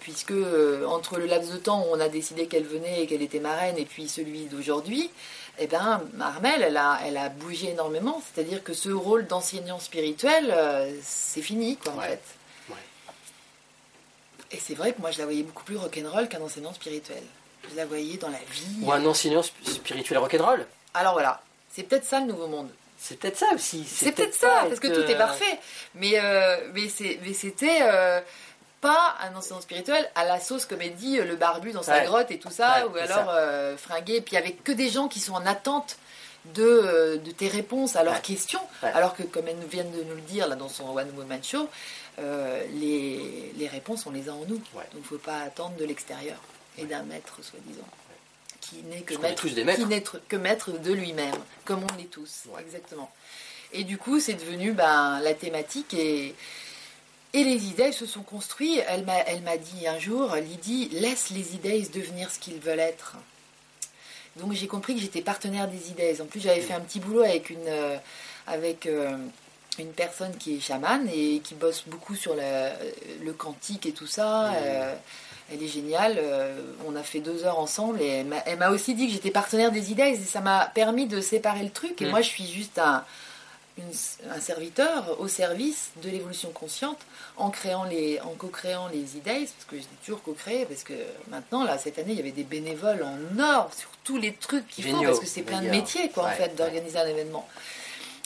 [0.00, 3.20] puisque euh, entre le laps de temps où on a décidé qu'elle venait et qu'elle
[3.20, 5.10] était marraine, et puis celui d'aujourd'hui,
[5.58, 8.22] eh bien, Armel, elle a, elle a bougé énormément.
[8.32, 12.22] C'est-à-dire que ce rôle d'enseignant spirituel, euh, c'est fini, quoi, en fait.
[12.70, 12.76] Ouais.
[14.52, 17.22] Et c'est vrai que moi, je la voyais beaucoup plus rock'n'roll qu'un enseignant spirituel.
[17.70, 18.78] Je la voyais dans la vie.
[18.84, 20.66] Ou un enseignant sp- spirituel rock'n'roll.
[20.94, 22.70] Alors voilà, c'est peut-être ça le nouveau monde.
[23.02, 23.82] C'est peut-être ça aussi.
[23.84, 25.58] C'est peut-être ça, parce que tout est euh, parfait.
[25.94, 26.88] Mais, euh, mais,
[27.32, 28.20] c'était euh,
[28.82, 32.04] pas un enseignant spirituel à la sauce, comme elle dit, le barbu dans sa Ouais.
[32.04, 33.30] grotte et tout ça, Ouais, ou alors ça.
[33.36, 35.96] euh, fringué, puis avec que des gens qui sont en attente
[36.54, 38.20] de, de tes réponses à leurs Ouais.
[38.20, 41.42] questions, alors que comme elle vient de nous le dire là dans son One Woman
[41.42, 41.68] Show,
[42.18, 44.60] les, les réponses on les a en nous.
[44.94, 46.36] Donc faut pas attendre de l'extérieur
[46.78, 47.86] et d'un maître soi-disant.
[48.60, 49.80] Qui n'est que maître, tous des maîtres.
[49.80, 52.60] qui n'est que maître de lui-même, comme on l'est tous, Ouais.
[52.60, 53.10] exactement.
[53.72, 56.34] Et du coup, c'est devenu ben, la thématique et,
[57.32, 58.80] et les idées se sont construits.
[58.88, 62.80] Elle m'a, elle m'a dit un jour, Lydie, laisse les idées devenir ce qu'ils veulent
[62.80, 63.16] être.
[64.36, 66.20] Donc j'ai compris que j'étais partenaire des idées.
[66.20, 67.96] En plus, j'avais fait un petit boulot avec une, euh,
[68.46, 69.16] avec, euh,
[69.78, 72.68] une personne qui est chamane et qui bosse beaucoup sur le,
[73.24, 74.50] le quantique et tout ça.
[74.50, 74.56] Mhm.
[74.62, 74.94] Euh,
[75.50, 76.16] elle est géniale.
[76.18, 79.72] euh, on a fait deux heures ensemble et elle m'a, aussi dit que j'étais partenaire
[79.72, 82.00] des idées et ça m'a permis de séparer le truc.
[82.00, 82.10] Et Mhm.
[82.10, 83.04] moi, je suis juste un,
[83.78, 86.98] une- un serviteur au service de l'évolution consciente
[87.36, 90.92] en créant les, en co-créant les idées, parce que je dis toujours co-créer, parce que
[91.28, 94.68] maintenant, là, cette année, il y avait des bénévoles en or sur tous les trucs
[94.68, 96.54] qu'ils font, parce que c'est plein de métiers, quoi, en fait, ouais.
[96.56, 97.48] d'organiser un événement.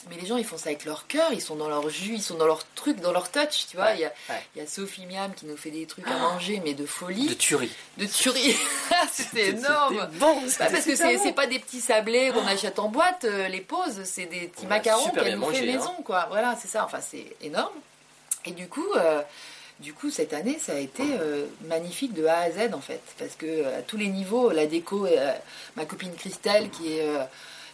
[0.09, 2.21] Mais les gens, ils font ça avec leur cœur, ils sont dans leur jus, ils
[2.21, 3.87] sont dans leur truc, dans leur touch, tu vois.
[3.87, 4.41] Ouais, il, y a, ouais.
[4.55, 7.27] il y a Sophie Miam qui nous fait des trucs à manger, mais de folie,
[7.27, 7.71] De tuerie.
[7.97, 8.55] de tuerie.
[9.11, 10.07] C'était énorme.
[10.13, 10.41] Bon.
[10.59, 13.61] Bah, parce que c'est c'est pas des petits sablés qu'on achète en boîte, euh, les
[13.61, 15.73] pauses, c'est des petits On macarons qu'elle nous fait hein.
[15.73, 16.27] maison, quoi.
[16.29, 16.85] Voilà, c'est ça.
[16.85, 17.73] Enfin, c'est énorme.
[18.45, 19.21] Et du coup, euh,
[19.79, 23.01] du coup, cette année, ça a été euh, magnifique de A à Z, en fait.
[23.19, 25.33] Parce que euh, à tous les niveaux, la déco, euh,
[25.75, 27.05] ma copine Christelle, qui est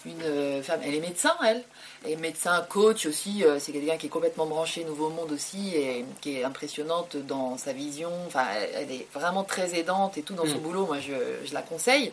[0.06, 1.63] une femme, elle est médecin, elle.
[2.08, 6.04] Et médecin, coach aussi, euh, c'est quelqu'un qui est complètement branché Nouveau Monde aussi, et
[6.20, 8.10] qui est impressionnante dans sa vision.
[8.26, 10.62] Enfin, elle, est vraiment très aidante et tout dans son Mm.
[10.62, 10.86] boulot.
[10.88, 11.14] Moi, je,
[11.48, 12.12] je la conseille.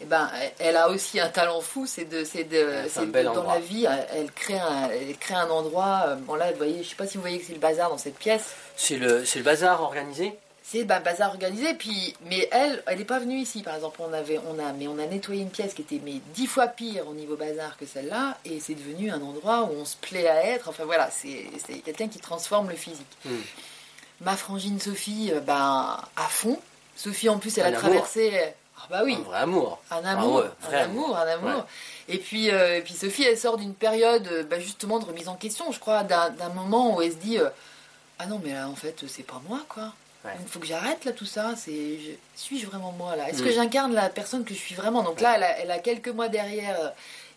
[0.00, 3.60] Et ben, elle- a aussi un talent fou, c'est de, c'est de, c'est dans la
[3.60, 6.04] vie, elle, elle crée un, elle crée un endroit.
[6.08, 7.90] euh, Bon là, vous voyez, je sais pas si vous voyez que c'est le bazar
[7.90, 8.54] dans cette pièce.
[8.76, 10.34] C'est le, c'est le bazar organisé?
[10.68, 13.62] C'est bah, bazar organisé, puis mais elle, elle n'est pas venue ici.
[13.62, 16.20] Par exemple, on avait, on a, mais on a nettoyé une pièce qui était mais
[16.34, 19.84] dix fois pire au niveau bazar que celle-là, et c'est devenu un endroit où on
[19.84, 20.68] se plaît à être.
[20.68, 21.46] Enfin voilà, c'est
[21.84, 23.06] quelqu'un qui transforme le physique.
[23.24, 23.30] Mm.
[24.22, 26.58] Ma frangine Sophie, euh, ben à fond.
[26.96, 27.80] Sophie en plus, elle Un a amour.
[27.82, 28.32] traversé.
[28.78, 29.14] Ah bah oui.
[29.14, 29.78] Un vrai amour.
[29.90, 31.48] Un amour, Ah ouais, un amour, un amour.
[31.50, 32.14] Ouais.
[32.14, 35.28] Et puis, euh, et puis Sophie, elle sort d'une période euh, bah, justement de remise
[35.28, 37.48] en question, je crois, d'un d'un moment où elle se dit euh,
[38.18, 39.92] Ah non, mais là, en fait, c'est pas moi, quoi.
[40.40, 41.54] Il faut que j'arrête là tout ça.
[41.56, 43.28] C'est, je- suis-je vraiment moi là?
[43.28, 43.44] Est-ce Mm.
[43.46, 45.02] que j'incarne la personne que je suis vraiment?
[45.02, 46.92] Donc là, elle a, elle a quelques mois derrière,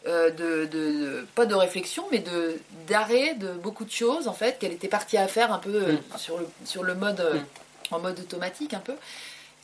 [0.07, 4.33] euh, de, de- de- pas de réflexion, mais de d'arrêt de beaucoup de choses en
[4.33, 6.17] fait qu'elle était partie à faire un peu euh, Mm.
[6.17, 7.95] sur le sur le mode euh, Mm.
[7.95, 8.95] en mode automatique un peu.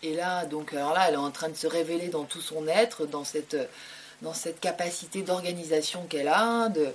[0.03, 2.67] Et là, donc, alors là, elle est en train de se révéler dans tout son
[2.67, 3.55] être, dans cette,
[4.21, 6.69] dans cette capacité d'organisation qu'elle a.
[6.69, 6.87] De...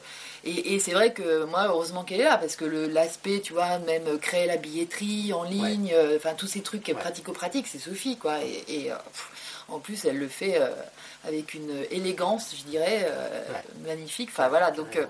[0.45, 3.79] Et, et c'est vrai que moi, heureusement qu'elle est là, parce que l'aspect, tu vois,
[3.81, 6.95] même créer la billetterie en ligne, euh, enfin, tous ces trucs Ouais.
[6.95, 8.43] pratico-pratiques, c'est Sophie, quoi.
[8.43, 10.69] Et, et, euh, pff, en plus, elle le fait euh,
[11.25, 13.89] avec une élégance, je dirais, euh, Ouais.
[13.89, 14.31] magnifique.
[14.33, 14.97] Enfin, voilà, donc.
[14.97, 15.07] Euh,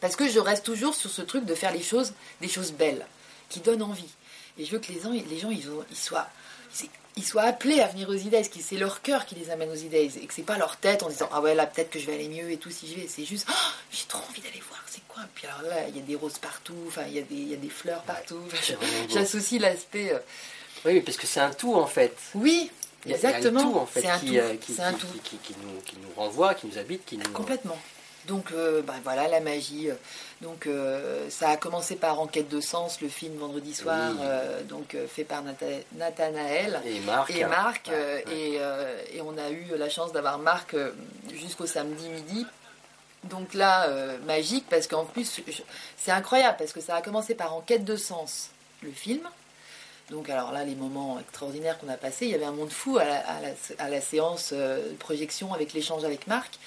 [0.00, 3.06] parce que je reste toujours sur ce truc de faire les choses, des choses belles,
[3.48, 4.10] qui donnent envie.
[4.58, 6.28] Et je veux que les gens, les gens ils, ont- ils soient,
[7.16, 9.70] ils- soient appelés à venir aux idées, parce que c'est leur cœur qui les amène
[9.70, 11.98] aux idées, et que c'est pas leur tête en disant ah ouais là peut-être que
[11.98, 13.06] je vais aller mieux et tout si je vais.
[13.08, 13.54] C'est juste Ah,
[13.90, 15.22] j'ai trop envie d'aller voir, c'est quoi?
[15.34, 17.48] Puis alors là il y a des roses partout, enfin il y a des, il
[17.50, 18.40] y a des fleurs partout.
[18.46, 18.74] Enfin.
[19.08, 20.12] J'associe l'aspect.
[20.12, 20.18] euh,
[20.84, 22.16] Oui, parce que c'est un tout en fait.
[22.34, 22.70] Oui,
[23.06, 23.62] exactement.
[23.62, 24.34] tout en fait c'est un qui, tout.
[24.36, 25.06] euh, qui, c'est un qui- tout.
[25.06, 27.30] qui- qui- qui nous, qui nous renvoie, qui nous habite, qui nous.
[27.30, 27.78] Complètement.
[28.26, 29.88] Donc euh, bah, voilà la magie.
[30.40, 34.18] Donc euh, ça a commencé par Enquête de sens, le film vendredi soir, Oui.
[34.22, 37.30] euh, donc fait par Natha- Nathanaël Et Marc.
[37.30, 37.88] et Marc.
[37.90, 38.24] Ouais.
[38.32, 38.54] Et,
[39.16, 40.74] et on a eu la chance d'avoir Marc
[41.32, 42.46] jusqu'au samedi midi.
[43.24, 43.88] Donc là,
[44.26, 45.40] magique, parce qu'en plus,
[45.96, 48.50] c'est incroyable, parce que ça a commencé par Enquête de sens,
[48.82, 49.22] le film.
[50.10, 52.98] Donc alors là, les moments extraordinaires qu'on a passés, il y avait un monde fou
[52.98, 56.58] à la, à la- à la séance de projection avec l'échange avec Marc.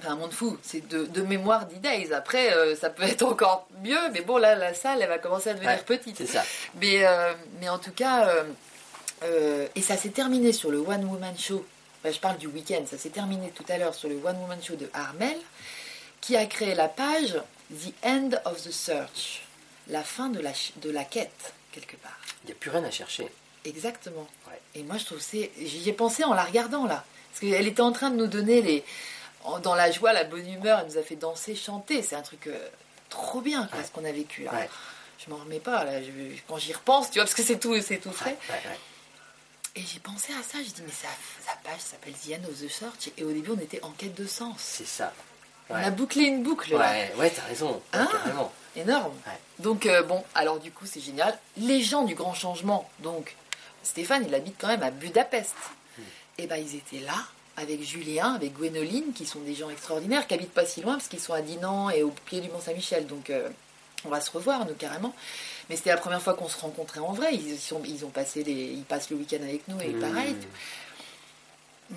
[0.00, 2.12] Enfin, un monde fou, c'est de, de mémoire d'idées.
[2.12, 5.50] Après, euh, ça peut être encore mieux, mais bon, là, la salle, elle va commencer
[5.50, 6.16] à devenir Ouais, petite.
[6.16, 6.42] C'est ça.
[6.80, 8.28] Mais, euh, mais en tout cas,
[9.22, 11.64] euh, et ça s'est terminé sur le One Woman Show.
[12.02, 14.62] Enfin, je parle du week-end, ça s'est terminé tout à l'heure sur le One Woman
[14.62, 15.36] Show de Armel,
[16.22, 17.34] qui a créé la page
[17.70, 19.42] The End of the Search,
[19.88, 22.18] la fin de la, de la quête, quelque part.
[22.44, 23.28] Il n'y a plus rien à chercher.
[23.66, 24.26] Exactement.
[24.48, 24.58] Ouais.
[24.74, 25.50] Et moi, je trouve c'est.
[25.62, 27.04] J'y ai pensé en la regardant là.
[27.30, 28.84] Parce qu'elle était en train de nous donner les.
[29.62, 32.02] Dans la joie, la bonne humeur, elle nous a fait danser, chanter.
[32.02, 32.68] C'est un truc euh,
[33.08, 34.52] trop bien, quoi, ce qu'on a vécu là.
[34.52, 34.68] Ouais.
[35.24, 36.08] Je m'en remets pas, là, je-
[36.48, 38.36] quand j'y repense, tu vois, parce que c'est tout, c'est tout frais.
[38.48, 38.78] Ouais, ouais.
[39.76, 41.08] Et j'ai pensé à ça, j'ai dit, mais sa,
[41.46, 43.10] sa page s'appelle The End of the Search.
[43.18, 44.56] Et au début, on était en quête de sens.
[44.58, 45.12] C'est ça.
[45.68, 45.84] On Ouais.
[45.84, 46.78] a bouclé une boucle, là.
[46.90, 47.70] Ouais, ouais, t'as raison.
[47.74, 48.52] Ouais, Hein carrément.
[48.74, 49.14] Énorme.
[49.26, 49.38] Ouais.
[49.60, 51.38] Donc, euh, bon, alors du coup, c'est génial.
[51.56, 53.36] Les gens du grand changement, donc,
[53.82, 55.54] Stéphane, il habite quand même à Budapest.
[55.98, 56.02] Hmm.
[56.38, 57.14] Et ben, ils étaient là,
[57.60, 61.08] avec Julien, avec Gwénoline, qui sont des gens extraordinaires, qui habitent pas si loin, parce
[61.08, 63.06] qu'ils sont à Dinan et au pied du Mont-Saint-Michel.
[63.06, 63.48] Donc, euh,
[64.04, 65.14] on va se revoir, nous, carrément.
[65.68, 67.34] Mais c'était la première fois qu'on se rencontrait en vrai.
[67.34, 70.34] Ils, sont, ils ont passé les, ils passent le week-end avec nous, et pareil.
[70.34, 71.94] Mmh.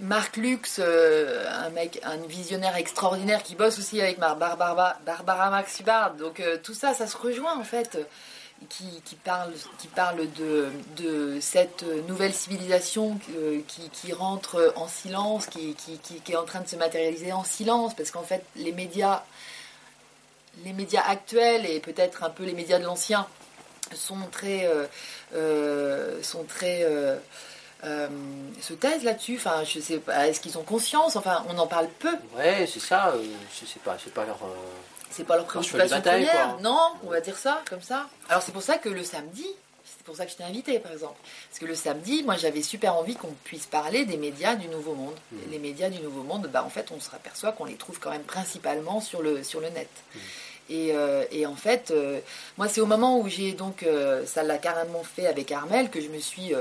[0.00, 5.48] Marc Lux, euh, un mec, un visionnaire extraordinaire qui bosse aussi avec Mar- Barbara, Barbara
[5.48, 6.16] Max Hubbard.
[6.16, 7.98] Donc euh, tout ça, ça se rejoint en fait.
[8.68, 16.32] Qui, parle, qui parle de, cette nouvelle civilisation euh, qui, rentre en silence, qui, qui,
[16.32, 19.22] est en train de se matérialiser en silence, parce qu'en fait, les médias,
[20.64, 23.26] les médias actuels et peut-être un peu les médias de l'ancien
[23.94, 24.86] sont très, euh,
[25.34, 26.86] euh, sont très
[28.60, 29.36] se taisent là-dessus.
[29.36, 30.28] Enfin, je sais pas.
[30.28, 31.16] Est-ce qu'ils ont conscience?
[31.16, 32.14] Enfin, on en parle peu.
[32.36, 33.08] Ouais, c'est ça.
[33.08, 33.22] euh,
[33.52, 34.38] sais pas, c'est pas leur.
[35.12, 36.58] C'est pas leur préoccupation première.
[36.60, 38.08] Non, on va dire ça comme ça.
[38.28, 39.46] Alors c'est pour ça que le samedi,
[39.84, 41.20] c'est pour ça que je t'ai invité par exemple.
[41.48, 44.94] Parce que le samedi, moi j'avais super envie qu'on puisse parler des médias du Nouveau
[44.94, 45.14] Monde.
[45.30, 45.38] Mhm.
[45.50, 48.10] Les médias du Nouveau Monde, bah en fait on se aperçoit qu'on les trouve quand
[48.10, 49.90] même principalement sur le sur le net.
[50.14, 50.20] Mhm.
[50.70, 52.20] Et, euh, et en fait, euh,
[52.56, 56.00] moi c'est au moment où j'ai donc, euh, ça l'a carrément fait avec Armel, que
[56.00, 56.54] je me suis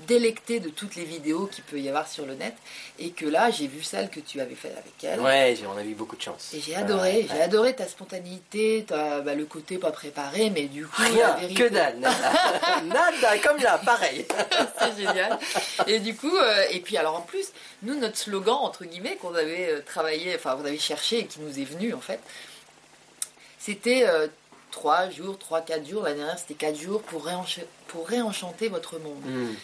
[0.00, 2.54] délectée de toutes les vidéos qu'il peut y avoir sur le net.
[2.98, 5.20] Et que là j'ai vu celle que tu avais faite avec elle.
[5.20, 6.52] Ouais, j'ai- on a eu beaucoup de chance.
[6.54, 10.64] Et j'ai adoré, Ouais, j'ai adoré ta spontanéité, ta, bah, le côté pas préparé, mais
[10.64, 12.32] du coup, la Rien, vérité, que dalle, nada.
[12.84, 14.26] nada, comme là, pareil.
[14.78, 15.38] c'est génial.
[15.86, 17.46] Et du coup, euh, et puis alors en plus,
[17.82, 21.40] nous, notre slogan, entre guillemets, qu'on avait euh, travaillé, enfin, qu'on avait cherché et qui
[21.40, 22.20] nous est venu, en fait,
[23.58, 24.28] c'était euh,
[24.70, 26.02] trois jours, trois, quatre jours.
[26.04, 29.24] La dernière, c'était quatre jours pour, réench- pour réenchanter votre monde.
[29.24, 29.54] Hmm.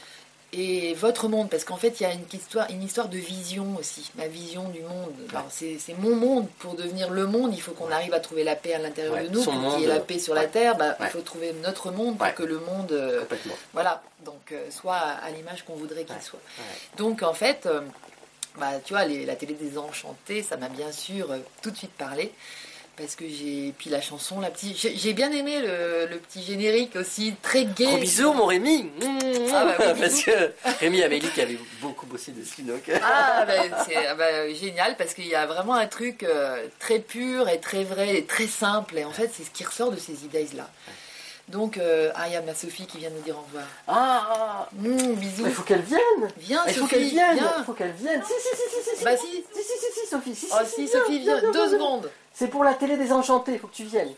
[0.55, 3.75] Et votre monde, parce qu'en fait, il y a une histoire, une histoire de vision
[3.79, 5.13] aussi, ma vision du monde.
[5.51, 6.47] C'est c'est mon monde.
[6.59, 9.25] Pour devenir le monde, il faut qu'on arrive à trouver la paix à l'intérieur Ouais,
[9.25, 9.43] de nous.
[9.43, 11.91] son Pour qu'il y ait la paix sur la terre, bah, il faut trouver notre
[11.91, 13.25] monde pour que le monde, euh,
[13.73, 16.41] voilà, donc euh, soit à l'image qu'on voudrait qu'il soit.
[16.99, 17.81] Donc en fait, euh,
[18.59, 21.29] bah, tu vois, les- la télé des enchantés, ça m'a bien sûr
[21.63, 22.31] tout de suite parlé.
[22.97, 23.73] Parce que j'ai.
[23.79, 24.77] Puis la chanson, la petite.
[24.77, 27.87] J'ai bien aimé le, le petit générique aussi, très gai.
[27.87, 28.91] Gros bisous, mon Rémi.
[29.55, 32.63] Ah bah oui, Parce que Rémi Amélie qui avaient beaucoup bossé dessus.
[32.63, 32.83] Donc...
[33.03, 33.55] Ah, bah,
[33.87, 37.61] c'est ah bah, génial parce qu'il y a vraiment un truc euh, très pur et
[37.61, 38.99] très vrai et très simple.
[38.99, 40.69] Et en fait, c'est ce qui ressort de ces idées-là.
[41.53, 43.65] Donc, euh, ah, il y a ma Sophie qui vient nous dire au revoir.
[43.87, 45.45] Ah, Mmh, bisous.
[45.47, 46.01] il faut qu'elle vienne.
[46.39, 47.39] Viens, Il faut qu'elle vienne.
[47.59, 48.23] Il faut qu'elle vienne.
[48.27, 49.05] Si, si, si, si, si.
[49.05, 49.27] Bah si.
[49.27, 50.35] Si, si, si, si, Sophie.
[50.35, 52.11] Si, Oh, si, Sophie, viens, deux secondes.
[52.33, 54.15] C'est pour la télé des enchantés, il faut que tu viennes.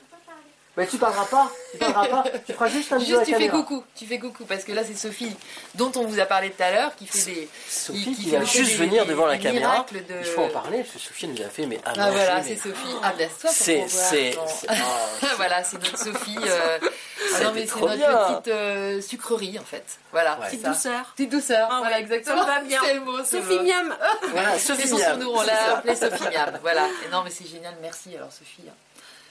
[0.77, 3.85] Mais tu parleras pas, tu parleras pas, tu feras juste un Juste, tu fais coucou.
[3.95, 5.35] Tu fais coucou parce que là, c'est Sophie
[5.77, 7.49] dont on vous a parlé tout à l'heure qui fait des.
[7.69, 9.87] Sophie qui qui, va juste des- venir des- devant la caméra.
[9.93, 12.11] de- Il faut en parler, parce que Sophie nous a fait mais à Ah manger,
[12.13, 12.95] voilà, mais- c'est Sophie.
[13.05, 13.89] Ah, bien, toi, pour C'est, voit.
[13.89, 16.39] c'est, oh, voilà, c'est notre Sophie.
[16.45, 16.79] euh,
[17.37, 18.13] ah non, mais c'est notre bien.
[18.41, 19.85] petite euh, sucrerie en fait.
[20.11, 20.47] Voilà, Ouais.
[20.49, 20.69] Petite ça.
[20.71, 21.13] douceur.
[21.17, 21.69] Petite douceur.
[21.71, 22.41] Ah voilà, exactement.
[22.41, 22.81] ça va bien.
[22.85, 23.19] C'est le mot.
[23.25, 23.61] Sophie.
[23.61, 23.95] Miam.
[24.33, 25.21] Voilà, C'est Sophie son Miam.
[25.21, 26.59] surnom, on l'a appelée Sophie Miam.
[26.63, 26.89] Voilà.
[27.07, 27.75] Et non, mais c'est génial.
[27.81, 28.73] Merci alors Sophie hein,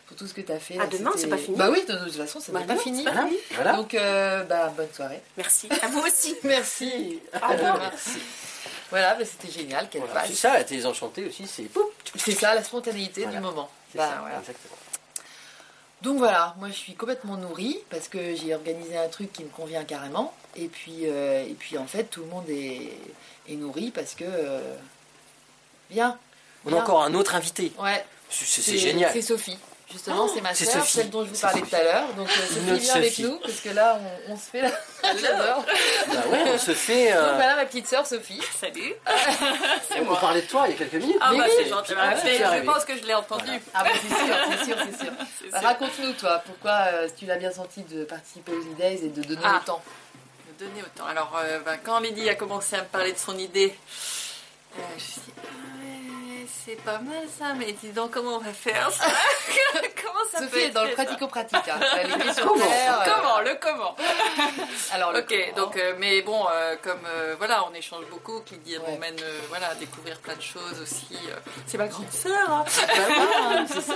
[0.07, 0.75] pour tout ce que tu as fait.
[0.75, 2.99] À là, demain, c'est pas fini Bah oui, de toute façon, ça Bah pas fini.
[2.99, 3.73] c'est pas Voilà, voilà.
[3.73, 5.21] Donc, euh, bah, bonne soirée.
[5.37, 5.69] Merci.
[5.81, 6.35] À vous aussi.
[6.43, 7.19] Merci.
[7.41, 7.77] Au revoir.
[7.79, 8.19] Merci.
[8.89, 9.87] Voilà, bah, c'était génial.
[9.89, 10.29] Quelle Voilà, page.
[10.29, 11.65] c'est ça, la télé enchantés aussi, c'est
[12.17, 13.37] C'est ça, la spontanéité Voilà.
[13.37, 13.69] du moment.
[13.91, 14.39] c'est Bah, ça, voilà.
[14.39, 14.75] exactement.
[16.01, 19.49] Donc voilà, moi je suis complètement nourrie parce que j'ai organisé un truc qui me
[19.49, 20.33] convient carrément.
[20.57, 22.91] Et puis, euh, et puis en fait, tout le monde est,
[23.47, 24.25] est nourri parce que.
[24.27, 24.75] euh,
[25.89, 26.17] Bien.
[26.65, 26.83] On a bien.
[26.83, 27.71] encore un autre invité.
[27.79, 29.11] Ouais, C'est, c'est- c'est génial.
[29.13, 29.57] C'est Sophie.
[29.93, 30.91] Justement, c'est ma Sophie.
[30.91, 31.69] celle dont je vous parlais Sophie.
[31.69, 32.07] tout à l'heure.
[32.15, 34.69] Donc euh, Sophie, viens avec nous parce que là, on, on se fait la.
[35.21, 35.65] J'adore.
[36.11, 37.13] Bah ouais, on se fait.
[37.13, 38.41] euh, Donc voilà ma petite soeur Sophie.
[38.59, 38.93] Salut.
[40.09, 41.17] on parlait de toi il y a quelques minutes.
[41.21, 41.53] Ah Mais bah oui.
[41.57, 41.93] c'est gentil.
[41.97, 43.51] Ah, Je pense que je l'ai entendu.
[43.73, 45.13] Ah bah c'est sûr, c'est sûr, c'est sûr.
[45.51, 45.59] Bah.
[45.61, 49.41] Raconte-nous toi, pourquoi euh, tu l'as bien senti de participer aux e-days et de donner
[49.43, 49.59] Ah.
[49.61, 49.81] autant.
[50.47, 51.05] Me donner autant.
[51.05, 53.75] Alors, euh, ben, quand Amélie a commencé à me parler de son idée,
[54.75, 55.41] euh, je me suis dit, Ah
[55.79, 59.05] ouais, c'est pas mal ça, mais dis donc, comment on va faire ça?
[60.23, 61.57] Comment ça peut Sophie est être dans le pratico-pratique.
[61.69, 61.79] hein.
[62.43, 63.95] Comment terre, euh, Comment Le comment
[64.93, 65.65] Alors, le Ok, comment.
[65.65, 66.99] donc, euh, mais bon, euh, comme
[67.37, 68.91] voilà, on échange beaucoup, qui dit Ouais.
[68.93, 69.15] m'emmène
[69.49, 71.17] voilà, à découvrir plein de choses aussi.
[71.67, 72.49] c'est ma grande sœur.
[72.49, 72.65] hein.
[73.67, 73.95] c'est ça.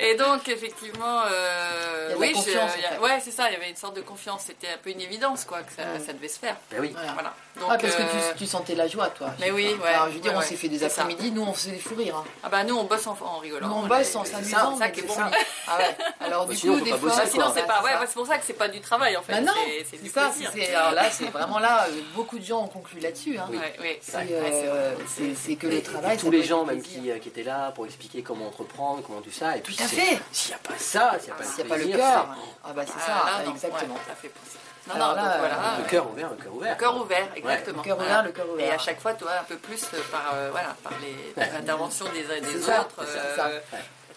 [0.00, 1.22] Et donc, effectivement,
[2.10, 2.98] Il y oui, en fait.
[2.98, 4.42] ouais, c'est ça, il y avait une sorte de confiance.
[4.46, 6.00] C'était un peu une évidence, quoi, que ça, Ouais.
[6.04, 6.56] ça devait se faire.
[6.70, 6.90] Ben oui.
[6.92, 7.12] Voilà.
[7.12, 7.34] Voilà.
[7.60, 9.30] Donc, Ah, parce que euh, tu, tu sentais la joie, toi.
[9.40, 9.88] Mais oui, ouais.
[9.88, 10.46] Alors, je veux dire, ouais, on ouais.
[10.46, 11.02] s'est fait des C'est ça.
[11.02, 12.16] après-midi, nous, on faisait des fous rires.
[12.16, 12.24] hein.
[12.42, 13.66] Ah bah nous, on bosse en, en rigolant.
[13.68, 14.76] Nous, on bosse en c'est s'amusant.
[14.76, 15.14] ça mais qui est c'est bon.
[15.14, 15.30] ça.
[15.66, 15.96] Ah ouais.
[16.20, 17.10] Alors, Bah, du coup, des fois.
[17.16, 18.00] Bah, sinon, c'est pas, ouais, ça.
[18.06, 19.32] c'est pour ça que c'est pas du travail, en fait.
[19.32, 20.28] Bah non, c'est- c'est c'est du ça.
[20.28, 20.50] plaisir.
[20.54, 23.36] c'est- Alors là, c'est vraiment là, euh, beaucoup de gens ont conclu là-dessus.
[23.38, 23.48] Hein.
[23.50, 24.26] C'est c'est vrai.
[24.52, 26.16] euh, c'est- c'est que le travail.
[26.16, 29.56] tous ça les gens même qui, étaient là pour expliquer comment entreprendre, comment tout ça.
[29.56, 30.20] Et puis Tout à c'est- fait.
[30.32, 31.96] S'il n'y a pas ça, s'il n'y a pas S'il le n'y a pas le
[31.96, 32.28] cœur,
[32.64, 33.96] ah bah c'est Ah, ça, exactement.
[34.88, 35.56] Non, non, là, donc euh, voilà.
[35.76, 36.72] c'est- Le cœur ouvert, le cœur ouvert.
[36.74, 37.78] Le cœur ouvert, exactement.
[37.78, 38.10] Le cœur Voilà.
[38.12, 38.74] ouvert, le cœur Et ouvert.
[38.74, 41.56] à chaque fois, tu vois, un peu plus euh, par, euh, voilà, par les, les
[41.56, 43.04] interventions des uns et des autres.
[43.06, 43.46] c'est ça.
[43.48, 43.60] euh,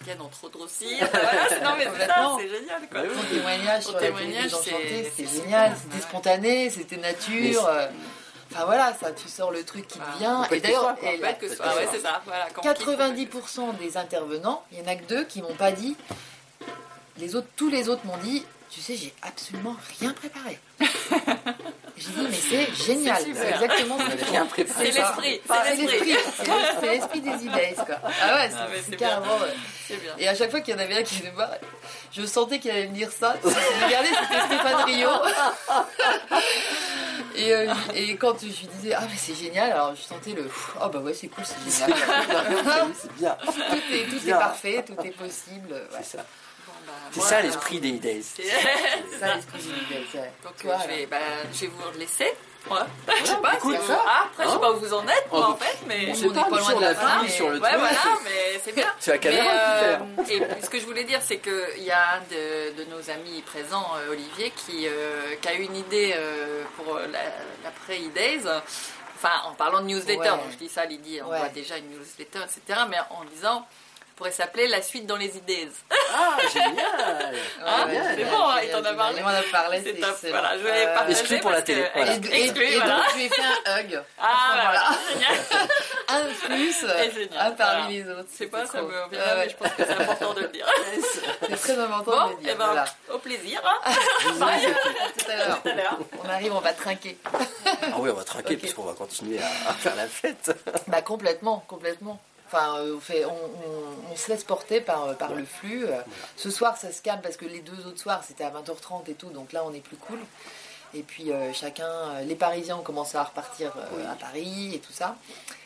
[0.04, 1.06] qui ont trop de grossir.
[1.12, 3.00] voilà, c'est- non, mais c'est génial, quoi.
[3.02, 3.08] Oui.
[3.14, 6.02] Ton témoignage Ton témoignage, c'était c'est génial, c'était Ouais.
[6.02, 7.66] spontané, c'était nature.
[7.68, 7.86] euh,
[8.54, 10.40] Enfin voilà, ça, tu sors le truc qui te vient.
[10.42, 11.64] On Et d'ailleurs, et ouais, ça.
[11.90, 12.20] c'est ça.
[12.26, 15.54] Voilà, quand on kiffe, 90% des intervenants, il y en a que deux qui m'ont
[15.54, 15.96] pas dit.
[17.16, 20.58] Les autres, tous les autres m'ont dit, tu sais, j'ai absolument rien préparé.
[21.94, 24.66] J'ai dit, mais c'est génial, C'est exactement ce préparé.
[24.66, 26.16] C'est l'esprit, c'est l'esprit.
[26.80, 27.96] c'est l'esprit- des idées, quoi.
[28.22, 28.50] Ah ouais,
[28.88, 29.36] c'est carrément.
[29.88, 29.98] bien.
[30.18, 31.50] Et à chaque fois qu'il y en avait un qui venait voir,
[32.10, 33.36] je sentais qu'il allait me dire ça.
[33.44, 35.10] Regardez, c'était Stéphane Rio.
[37.36, 40.50] Et, euh, et quand je lui disais, ah mais c'est génial, alors je sentais le,
[40.82, 41.98] oh bah ouais c'est cool, c'est génial.
[43.00, 43.36] C'est bien.
[43.44, 43.52] tout
[43.94, 44.38] est, tout est Bien.
[44.38, 45.72] parfait, tout est possible.
[45.72, 45.98] ouais.
[46.02, 46.24] C'est ça.
[47.12, 48.22] C'est ça l'esprit des days.
[48.36, 48.42] c'est-
[49.20, 49.60] ça l'esprit
[50.10, 50.32] c'est vrai.
[50.44, 51.16] Donc, je, vais, bah,
[51.52, 52.32] je vais vous laisser.
[52.70, 52.78] Ouais.
[53.20, 53.92] je sais pas, écoute, si vous...
[54.06, 56.06] ah, après, je sais Hein pas où vous en êtes, moi, en fait, mais.
[56.08, 57.80] On On est pas, loin sur de la fin, mais- sur le Ouais, truc.
[57.80, 58.86] voilà, mais c'est bien.
[59.00, 59.94] C'est la Mais, caméra qui fait.
[59.94, 60.06] hein.
[60.50, 63.10] euh, et ce que je voulais dire, c'est qu'il y a un de, de nos
[63.10, 67.18] amis présents, euh, Olivier, qui, euh, qui a eu une idée euh, pour euh, la-
[67.64, 68.46] l'après-E-Days.
[69.16, 70.28] Enfin, en parlant de newsletter, Ouais.
[70.30, 71.38] donc je dis ça, Lydie, on Ouais.
[71.38, 72.80] voit déjà une newsletter, etc.
[72.88, 73.66] Mais en disant,
[74.22, 75.68] pourrait s'appeler La suite dans les idées.
[76.14, 76.70] Ah, génial
[77.66, 79.16] Ah, Ouais, c'est bon, hein, il t'en a parlé.
[79.18, 80.16] Il m'en a parlé, C'est c'est top.
[80.30, 82.12] Voilà, je vais Euh, partager Exclu pour la télé, voilà.
[82.12, 82.94] Et, et- Exclu, et voilà.
[82.96, 84.02] donc je lui ai fait un hug.
[84.20, 85.36] Ah, voilà, génial.
[86.08, 86.84] Un plus,
[87.36, 88.14] un parmi voilà.
[88.14, 88.28] les autres.
[88.32, 88.86] Je sais pas, ça trop.
[88.86, 90.66] me vient Ouais, là, mais je pense que c'est important de le dire.
[91.48, 92.56] C'est très important Bon, de le et dire.
[92.56, 92.84] ben, voilà.
[93.12, 93.60] au plaisir.
[93.64, 93.92] hein.
[94.38, 94.60] Bye.
[95.18, 95.62] Tout à l'heure.
[95.62, 95.98] Tout à l'heure.
[96.24, 97.18] On arrive, on va trinquer.
[97.24, 100.52] Ah oui, on va trinquer puisqu'on va continuer à, à faire la fête.
[100.86, 102.20] Bah complètement, complètement.
[102.52, 105.86] Enfin, euh, on, fait, on, on- on se laisse porter par, euh, par le flux.
[105.86, 106.00] Euh,
[106.36, 109.14] Ce soir, ça se calme parce que les deux autres soirs, c'était à 20h30 et
[109.14, 110.18] tout, donc là, on est plus cool.
[110.94, 114.78] Et puis, euh, chacun, euh, les Parisiens ont commencé à repartir euh, à Paris et
[114.80, 115.16] tout ça.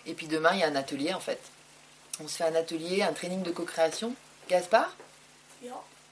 [0.06, 1.40] Et puis demain, il y a un atelier en fait.
[2.22, 4.14] On se fait un atelier, un training de co-création.
[4.48, 4.90] Gaspard?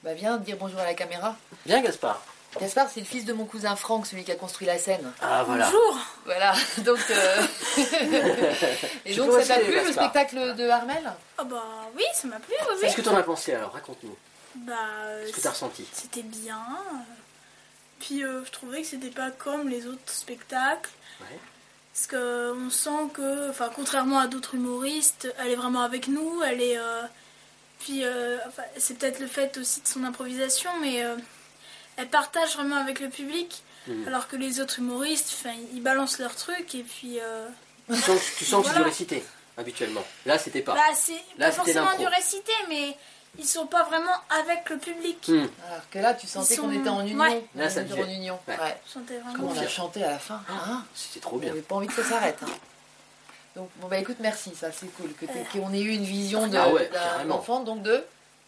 [0.03, 1.35] Bah viens dire bonjour à la caméra.
[1.65, 2.21] Bien, Gaspard.
[2.59, 5.11] Gaspard, c'est le fils de mon cousin Franck, celui qui a construit la scène.
[5.21, 5.65] Ah, voilà.
[5.65, 6.99] Bonjour Voilà, donc.
[7.09, 7.41] euh,
[9.05, 11.11] et Je donc, ça t'a plu le spectacle de Armel?
[11.37, 11.63] Ah bah
[11.95, 12.77] oui, ça m'a plu, oui.
[12.81, 14.15] Qu'est-ce que t'en as pensé alors Raconte-nous.
[14.55, 15.85] Bah, euh, Ce que t'as ressenti.
[15.91, 16.59] c'était bien.
[17.99, 20.89] Puis euh, je trouvais que c'était pas comme les autres spectacles.
[21.21, 21.39] Ouais.
[21.93, 26.41] Parce que on sent que, enfin, contrairement à d'autres humoristes, elle est vraiment avec nous.
[26.43, 26.77] Elle est.
[26.77, 27.01] euh,
[27.79, 31.15] puis, euh, enfin, c'est peut-être le fait aussi de son improvisation, mais euh,
[31.97, 33.63] elle partage vraiment avec le public.
[33.87, 34.07] Mhm.
[34.07, 37.19] Alors que les autres humoristes, enfin, ils balancent leurs trucs et puis.
[37.21, 37.47] euh,
[37.87, 38.79] Tu sens, tu sens que c'est Voilà.
[38.79, 39.23] du récité,
[39.57, 40.03] habituellement.
[40.25, 40.73] Là, c'était pas.
[40.73, 42.97] Bah, c'est Là, pas forcément du récité, mais
[43.37, 45.27] ils sont pas vraiment avec le public.
[45.27, 45.45] Hmm.
[45.69, 47.19] Alors que là, tu sentais qu'on était en union.
[47.19, 47.45] Ouais.
[47.55, 48.39] On Là, ça en union.
[48.47, 48.57] Ouais.
[48.57, 48.77] Ouais.
[48.95, 49.33] Vraiment.
[49.35, 51.49] Comment on a chanté à la fin hein C'était trop On bien.
[51.49, 52.39] n'avait pas envie que ça s'arrête.
[52.41, 52.49] hein.
[53.55, 55.13] Donc, bon, bah écoute, merci, ça c'est cool.
[55.13, 57.35] Que t'aies- qu'on ait eu une vision de- Ah ouais, d'un carrément.
[57.37, 58.03] enfant, donc de.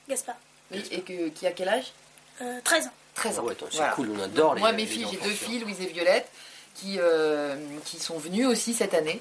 [0.09, 0.35] Gaspard.
[0.71, 1.93] Oui, et que, qui a quel âge?
[2.41, 2.91] Euh, 13 ans.
[3.17, 3.45] 13 Ah ans.
[3.45, 3.93] ouais, attends, c'est Voilà.
[3.93, 6.29] cool, on adore les Moi, mes les filles, j'ai deux filles, Louise et Violette,
[6.75, 9.19] qui, euh, qui sont venues aussi cette année.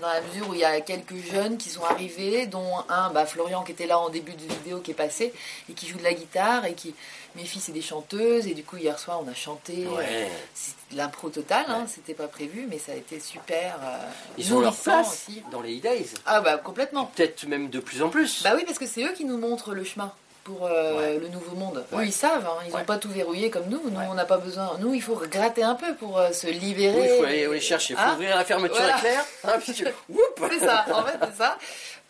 [0.00, 3.26] Dans la mesure où il y a quelques jeunes qui sont arrivés, dont un, bah,
[3.26, 5.34] Florian qui était là en début de vidéo, qui est passé,
[5.68, 6.94] et qui joue de la guitare, et qui.
[7.36, 9.86] Mes filles, c'est des chanteuses, et du coup, hier soir, on a chanté.
[9.88, 10.30] Ouais.
[10.54, 11.86] C'est de l'impro total, hein, Ouais.
[11.92, 13.76] c'était pas prévu, mais ça a été super.
[13.82, 13.98] euh,
[14.38, 15.42] Ils ont leur place aussi.
[15.50, 16.10] dans les E-Days.
[16.24, 17.06] Ah, bah, complètement.
[17.06, 18.42] Peut-être même de plus en plus.
[18.44, 20.12] Bah oui, parce que c'est eux qui nous montrent le chemin
[20.44, 21.18] pour euh, Ouais.
[21.18, 21.84] le nouveau monde.
[21.92, 22.04] Ouais.
[22.04, 22.84] Eux, ils savent, hein, ils n'ont Ouais.
[22.84, 23.80] pas tout verrouillé comme nous.
[23.90, 24.76] Nous, on n'a pas besoin.
[24.78, 27.00] Nous, il faut gratter un peu pour euh, se libérer.
[27.00, 28.96] Oui, il faut aller les chercher, il faut Hein ouvrir la fermeture Voilà.
[28.98, 29.24] éclair.
[29.44, 31.56] Hein, tu- C'est ça, en fait, c'est ça.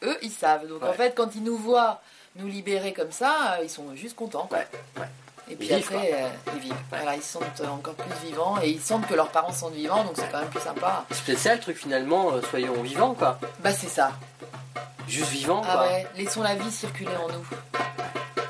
[0.03, 0.67] Eux, ils savent.
[0.67, 2.01] Donc, en fait, quand ils nous voient
[2.37, 4.47] nous libérer comme ça, euh, ils sont juste contents.
[4.49, 4.59] quoi.
[5.49, 6.75] Et puis Ils vivent, après, euh, ils vivent.
[6.91, 10.15] Voilà, ils euh, encore plus vivants et ils sentent que leurs parents sont vivants, donc
[10.17, 11.05] c'est quand même plus sympa.
[11.27, 13.39] C'est ça le truc finalement, soyons vivants quoi.
[13.61, 14.13] Bah, c'est ça.
[15.09, 15.83] Juste vivants Ah quoi.
[15.87, 17.45] ouais, laissons la vie circuler en nous.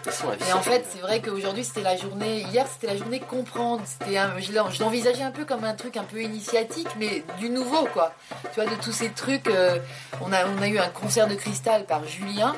[0.05, 2.41] façon, la vie Et en fait, c'est vrai qu'aujourd'hui, c'était la journée.
[2.53, 3.83] Hier, c'était la journée comprendre.
[3.87, 7.25] C'était, un- je l'en- je l'envisageais un peu comme un truc un peu initiatique, mais
[7.39, 8.13] du nouveau, quoi.
[8.53, 9.47] Tu vois, de tous ces trucs.
[9.49, 9.79] euh,
[10.21, 12.55] on, a, on a eu un concert de cristal par Julien,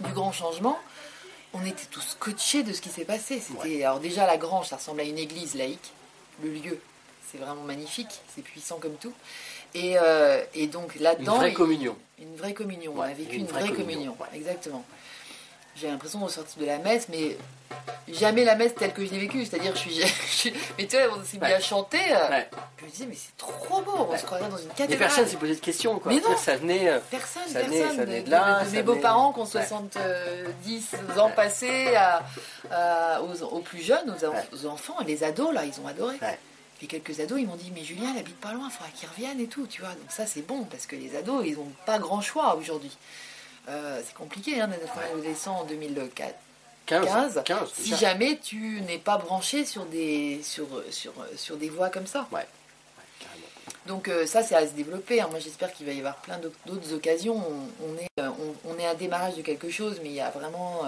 [0.00, 0.78] du Grand Changement.
[1.52, 3.40] On était tous scotchés de ce qui s'est passé.
[3.40, 5.92] C'était, alors déjà, la grange, ça ressemble à une église laïque.
[6.42, 6.80] Le lieu,
[7.30, 8.20] c'est vraiment magnifique.
[8.34, 9.12] C'est puissant comme tout.
[9.74, 11.96] Et, euh, et donc Une là-dedans, vraie il- communion.
[12.20, 12.92] Une vraie communion.
[12.96, 14.16] on Ouais, a vécu une une, vraie vraie, communion, communion.
[14.20, 14.28] ouais.
[14.38, 14.84] Exactement.
[15.76, 17.36] J'ai l'impression de ressortir de la messe, mais
[18.12, 19.46] jamais la messe telle que je l'ai vécue.
[19.46, 21.54] C'est-à-dire, je suis, je suis- Mais tu vois, on s'est mis Ouais.
[21.54, 21.98] à chanter.
[22.10, 22.50] euh, Ouais.
[22.80, 24.08] Je me disais, mais c'est trop beau.
[24.10, 24.98] On se croirait dans une Et cathédrale.
[24.98, 26.12] personne s'est posé de questions, quoi.
[26.12, 26.36] Mais non.
[26.36, 26.88] Ça venait.
[26.90, 27.96] euh, Personne, Ça venait- personne.
[27.98, 29.48] ça venait de, là, de- de ça mes venait- beaux-parents qui ont Ouais.
[29.48, 30.86] 70
[31.18, 32.22] ans passés à-
[32.70, 34.14] à- aux, aux plus jeunes,
[34.52, 36.16] aux enfants, les ados, là, ils ont adoré.
[36.80, 36.84] Ouais.
[36.84, 39.08] Et quelques ados, ils m'ont dit, mais Julien, il habite pas loin, il faudra qu'il
[39.08, 39.90] revienne et tout, tu vois.
[39.90, 42.96] Donc ça, c'est bon, parce que les ados, ils n'ont pas grand choix aujourd'hui.
[43.68, 46.34] Euh, c'est compliqué hein, d'être un adolescent en 2004.
[46.86, 47.04] 15.
[47.06, 51.88] 15, 15 Si jamais tu n'es pas branché sur des, sur, sur, sur des voies
[51.90, 52.26] comme ça.
[52.32, 52.38] Ouais.
[52.40, 52.44] Ouais.
[53.86, 55.20] Donc euh, ça, c'est à se développer.
[55.20, 55.28] hein.
[55.30, 57.36] Moi, j'espère qu'il va y avoir plein d'autres- occasions.
[57.36, 58.28] On, on est, euh,
[58.64, 60.82] on, on est à démarrage de quelque chose, mais il y a vraiment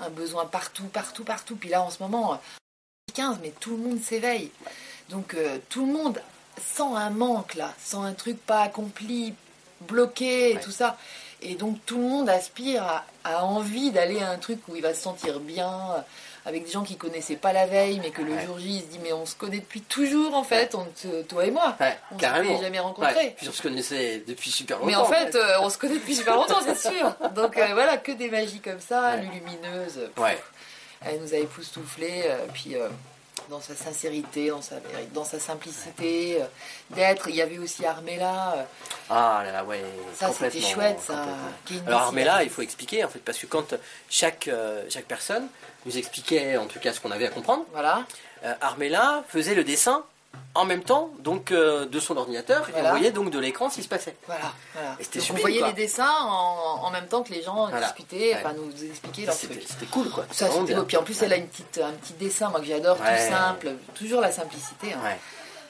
[0.00, 1.56] un besoin partout, partout, partout.
[1.56, 2.36] Puis là, en ce moment, euh,
[3.14, 4.50] 15, mais tout le monde s'éveille.
[5.10, 6.20] Donc euh, tout le monde
[6.60, 9.34] sent un manque là, sent un truc pas accompli,
[9.82, 10.60] bloqué, et Ouais.
[10.60, 10.96] tout ça.
[11.42, 14.82] Et donc tout le monde aspire à, a envie d'aller à un truc où il
[14.82, 16.00] va se sentir bien, euh,
[16.46, 18.44] avec des gens qui connaissaient pas la veille, mais que le Ouais.
[18.46, 20.86] jour J, il se dit mais on se connaît depuis toujours en fait, on
[21.28, 21.76] toi et moi.
[21.78, 23.34] Ouais, On s'était jamais rencontrés.
[23.36, 24.86] Puis on se connaissait depuis super longtemps.
[24.88, 27.14] Mais en fait, euh, on se connaît depuis super longtemps, c'est sûr.
[27.34, 29.16] Donc euh, voilà, que des magies comme ça.
[29.18, 30.38] Pff, Ouais.
[31.04, 32.74] Elle nous a époustouflés, puis
[33.50, 34.76] dans sa sincérité, dans sa,
[35.14, 36.46] dans sa simplicité euh,
[36.90, 37.28] d'être.
[37.28, 38.54] Il y avait aussi Armella.
[38.56, 38.62] euh,
[39.10, 39.82] Ah là là, ouais.
[40.14, 41.24] ça, c'était chouette, ça.
[41.86, 43.74] Alors Armella, il faut expliquer en fait, parce que quand
[44.10, 45.46] chaque, euh, chaque personne
[45.84, 48.04] nous expliquait en tout cas ce qu'on avait à comprendre, Voilà,
[48.60, 50.04] Armella faisait le dessin
[50.54, 52.88] en même temps donc euh, de son ordinateur et Voilà.
[52.88, 54.16] on voyait donc de l'écran ce qui se passait.
[54.26, 54.96] voilà, voilà.
[54.98, 55.68] Et c'était on voyait quoi.
[55.68, 57.86] les dessins en, en même temps que les gens Voilà.
[57.86, 58.36] discutaient, Ouais.
[58.42, 60.24] enfin nous expliquaient C'était cool quoi.
[60.30, 60.74] Ça, c'était.
[60.84, 63.26] Puis en plus, elle a une petite, un petit dessin, moi, que j'adore, Ouais.
[63.26, 63.68] tout simple.
[63.94, 64.92] Toujours la simplicité.
[64.94, 65.00] hein.
[65.04, 65.18] Ouais.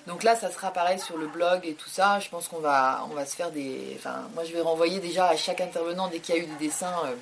[0.06, 2.20] Donc là, ça sera pareil sur le blog et tout ça.
[2.20, 3.96] Je pense qu'on va, on va se faire des.
[3.98, 6.66] Enfin, moi, je vais renvoyer déjà à chaque intervenant dès qu'il y a eu des
[6.66, 7.14] dessins euh,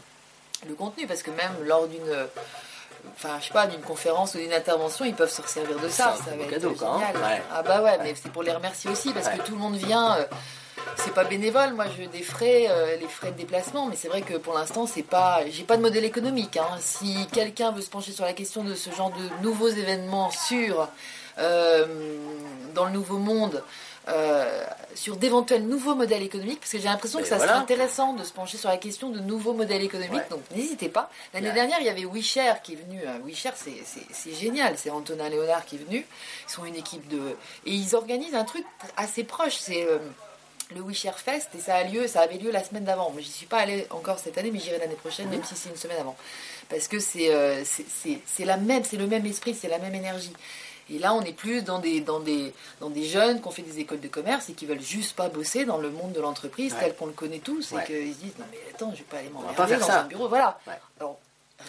[0.68, 2.02] le contenu, parce que même lors d'une,
[3.16, 6.14] enfin, je sais pas, d'une conférence ou d'une intervention, ils peuvent se resservir de ça.
[6.24, 6.98] Ça va être cadeau, hein.
[7.14, 7.42] Ouais.
[7.52, 7.98] Ah bah ouais, Ouais.
[8.02, 9.38] mais c'est pour les remercier aussi, parce Ouais.
[9.38, 10.16] que tout le monde vient.
[10.16, 10.24] euh,
[10.96, 14.20] c'est pas bénévole, moi je des frais, euh, les frais de déplacement, mais c'est vrai
[14.22, 16.56] que pour l'instant c'est pas, j'ai pas de modèle économique.
[16.56, 16.68] hein.
[16.80, 20.88] Si quelqu'un veut se pencher sur la question de ce genre de nouveaux événements sur
[21.38, 21.86] euh,
[22.74, 23.62] dans le nouveau monde,
[24.08, 24.62] euh,
[24.94, 27.52] sur d'éventuels nouveaux modèles économiques, parce que j'ai l'impression que ça voilà.
[27.52, 30.12] serait intéressant de se pencher sur la question de nouveaux modèles économiques.
[30.14, 30.26] Ouais.
[30.30, 31.10] Donc n'hésitez pas.
[31.32, 33.00] L'année dernière il y avait WeShare qui est venu.
[33.06, 36.06] euh, WeShare c'est génial, c'est Antonin Léonard qui est venu.
[36.48, 37.36] Ils sont une équipe de
[37.66, 38.64] et ils organisent un truc
[38.96, 39.56] assez proche.
[39.56, 39.98] C'est euh,
[40.74, 43.10] le WeShare Fest et ça a lieu, ça avait lieu la semaine d'avant.
[43.10, 45.68] Moi, j'y suis pas allée encore cette année, mais j'irai l'année prochaine, même si c'est
[45.68, 46.16] une semaine avant,
[46.70, 49.78] parce que c'est euh, c'est- c'est c'est la même, c'est le même esprit, c'est la
[49.78, 50.32] même énergie.
[50.90, 53.62] Et là, on est plus dans des dans des dans des jeunes qui ont fait
[53.62, 56.72] des écoles de commerce et qui veulent juste pas bosser dans le monde de l'entreprise
[56.74, 56.80] Ouais.
[56.80, 57.82] tel qu'on le connaît tous Ouais.
[57.82, 60.00] et qu'ils se disent non mais attends, je vais pas aller m'emmerder dans ça.
[60.00, 60.28] un bureau.
[60.28, 60.58] Voilà.
[60.66, 60.74] Ouais.
[61.00, 61.18] Alors,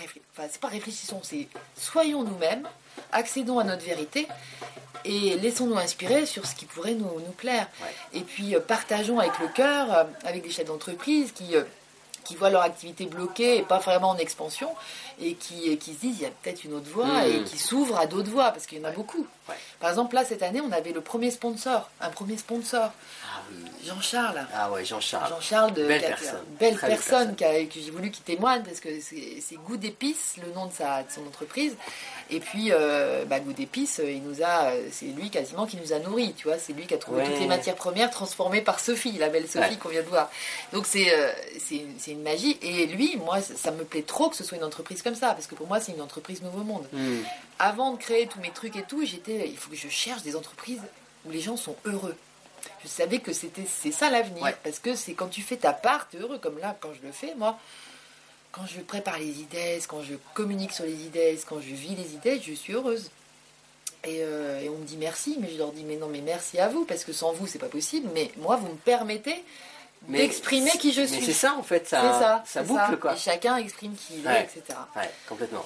[0.01, 1.47] réfl- enfin, c'est pas réfléchissons, c'est
[1.77, 2.67] soyons nous-mêmes,
[3.11, 4.27] accédons à notre vérité
[5.05, 7.67] et laissons-nous inspirer sur ce qui pourrait nous, nous plaire.
[8.13, 11.63] Et puis euh, partageons avec le cœur, euh, avec des chefs d'entreprise qui, euh,
[12.25, 14.69] qui voient leur activité bloquée et pas vraiment en expansion
[15.21, 17.57] et qui, et qui se disent il y a peut-être une autre voie et qui
[17.57, 19.25] s'ouvrent à d'autres voies parce qu'il y en a beaucoup.
[19.47, 19.55] Ouais.
[19.79, 22.91] Par exemple, là, cette année, on avait le premier sponsor, un premier sponsor.
[23.85, 24.47] Jean-Charles.
[24.53, 25.29] Ah ouais, Jean-Charles.
[25.29, 26.39] Jean-Charles de Belle personne.
[26.59, 30.51] belle personne, qui a- que j'ai voulu qu'il témoigne parce que c'est Goût d'épices, le
[30.53, 31.75] nom de, sa, de son entreprise.
[32.31, 35.77] Et puis, euh, bah, Goût d'épices, euh, il nous a, euh, c'est lui quasiment qui
[35.77, 36.57] nous a nourris, tu vois.
[36.57, 37.29] C'est lui qui a trouvé Ouais.
[37.29, 39.77] toutes les matières premières transformées par Sophie, la belle Sophie Ouais.
[39.77, 40.31] qu'on vient de voir.
[40.73, 42.57] Donc c'est euh, c'est une, magie.
[42.63, 45.33] Et lui, moi, ça ça me plaît trop que ce soit une entreprise comme ça
[45.33, 46.87] parce que pour moi, c'est une entreprise Nouveau Monde.
[46.93, 47.21] Hmm.
[47.59, 50.35] Avant de créer tous mes trucs et tout, j'étais, il faut que je cherche des
[50.35, 50.81] entreprises
[51.25, 52.15] où les gens sont heureux.
[52.83, 54.55] Je savais que c'était c'est ça l'avenir Ouais.
[54.63, 57.11] parce que c'est quand tu fais ta part, t'es heureux comme là quand je le
[57.11, 57.57] fais moi.
[58.51, 62.13] Quand je prépare les idées, quand je communique sur les idées, quand je vis les
[62.13, 63.11] idées, je suis heureuse.
[64.05, 66.59] Et, euh, et on me dit merci, mais je leur dis mais non mais merci
[66.59, 68.07] à vous parce que sans vous c'est pas possible.
[68.13, 69.43] Mais moi vous me permettez
[70.07, 71.25] d'exprimer qui je Mais suis.
[71.25, 72.95] c'est ça en fait, ça, ça, ça boucle ça.
[72.97, 73.13] quoi.
[73.13, 74.77] Et chacun exprime qui il est, etc.
[74.95, 75.65] Ouais, complètement.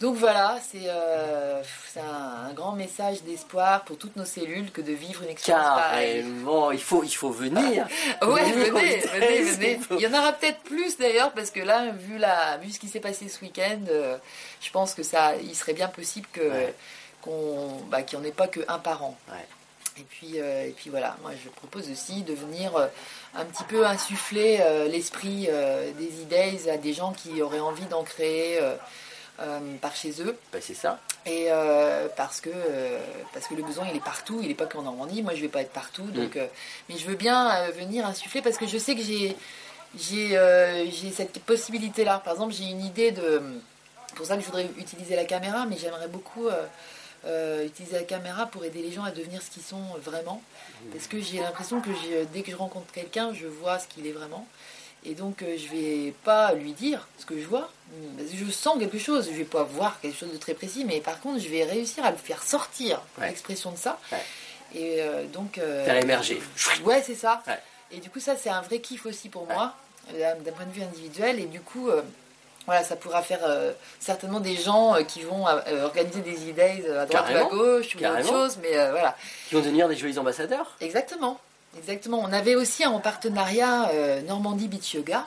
[0.00, 1.62] Donc voilà, c'est euh,
[1.96, 6.22] un, un grand message d'espoir pour toutes nos cellules que de vivre une expérience pareille.
[6.22, 7.86] Carrément, il faut, il faut venir.
[8.22, 9.80] Ouais, venez, venez, venez.
[9.90, 12.88] il y en aura peut-être plus d'ailleurs, parce que là, vu, la, vu ce qui
[12.88, 14.16] s'est passé ce week-end, euh,
[14.62, 16.74] je pense que ça, il serait bien possible que Ouais.
[17.20, 19.14] qu'on, bah, qu'il n'y en ait pas qu'un par an.
[19.28, 19.46] Ouais.
[19.98, 22.72] Et puis, euh, et puis voilà, moi je propose aussi de venir
[23.34, 24.58] un petit peu insuffler
[24.90, 25.46] l'esprit
[25.98, 28.58] des e-days à des gens qui auraient envie d'en créer
[29.80, 30.36] par chez eux.
[30.52, 30.98] Bah, c'est ça.
[31.26, 32.98] Et euh, parce que euh,
[33.34, 35.22] parce que le besoin il est partout, il n'est pas qu'en Normandie.
[35.22, 36.46] Moi je vais pas être partout, donc euh,
[36.88, 39.36] mais je veux bien euh, venir insuffler parce que je sais que j'ai
[39.98, 42.20] j'ai euh, cette possibilité là.
[42.24, 43.42] Par exemple j'ai une idée de
[44.14, 46.64] pour ça que je voudrais utiliser la caméra, mais j'aimerais beaucoup euh,
[47.26, 50.42] euh, utiliser la caméra pour aider les gens à devenir ce qu'ils sont vraiment.
[50.92, 51.90] Parce que j'ai l'impression que
[52.32, 54.46] dès que je rencontre quelqu'un, je vois ce qu'il est vraiment.
[55.04, 57.70] Et donc, euh, je vais pas lui dire ce que je vois.
[58.18, 59.28] Je sens quelque chose.
[59.32, 62.04] Je vais pas voir quelque chose de très précis, mais par contre, je vais réussir
[62.04, 63.28] à le faire sortir Ouais.
[63.28, 63.98] l'expression de ça.
[64.12, 64.18] Ouais.
[64.74, 65.58] Et euh, donc.
[65.58, 66.40] euh, Faire émerger.
[66.84, 67.42] Ouais, c'est ça.
[67.46, 67.58] Ouais.
[67.92, 69.74] Et du coup, ça, c'est un vrai kiff aussi pour moi,
[70.14, 71.40] euh, d'un point de vue individuel.
[71.40, 72.02] Et du coup, euh,
[72.66, 73.40] voilà, ça pourra faire
[73.98, 75.46] certainement des gens qui vont
[75.82, 78.58] organiser des e-days à droite ou à gauche ou autre chose.
[78.62, 79.16] Mais voilà.
[79.48, 80.76] Qui vont devenir des jolis ambassadeurs.
[80.80, 81.40] Exactement,
[81.76, 82.20] exactement.
[82.20, 85.26] On avait aussi en partenariat euh, Normandie Beach Yoga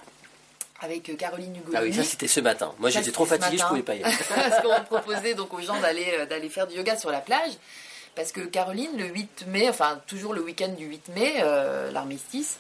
[0.82, 1.76] avec euh, Caroline Hugolini.
[1.78, 2.74] Ah oui, ça c'était ce matin.
[2.80, 3.70] Moi j'étais trop c'était ce fatigué, je matin.
[3.70, 4.16] pouvais pas y aller.
[4.50, 7.52] Parce qu'on proposait donc aux gens d'aller euh, d'aller faire du yoga sur la plage.
[8.16, 12.58] Parce que Caroline, le 8 mai, enfin toujours le week-end du 8 mai, euh, l'armistice,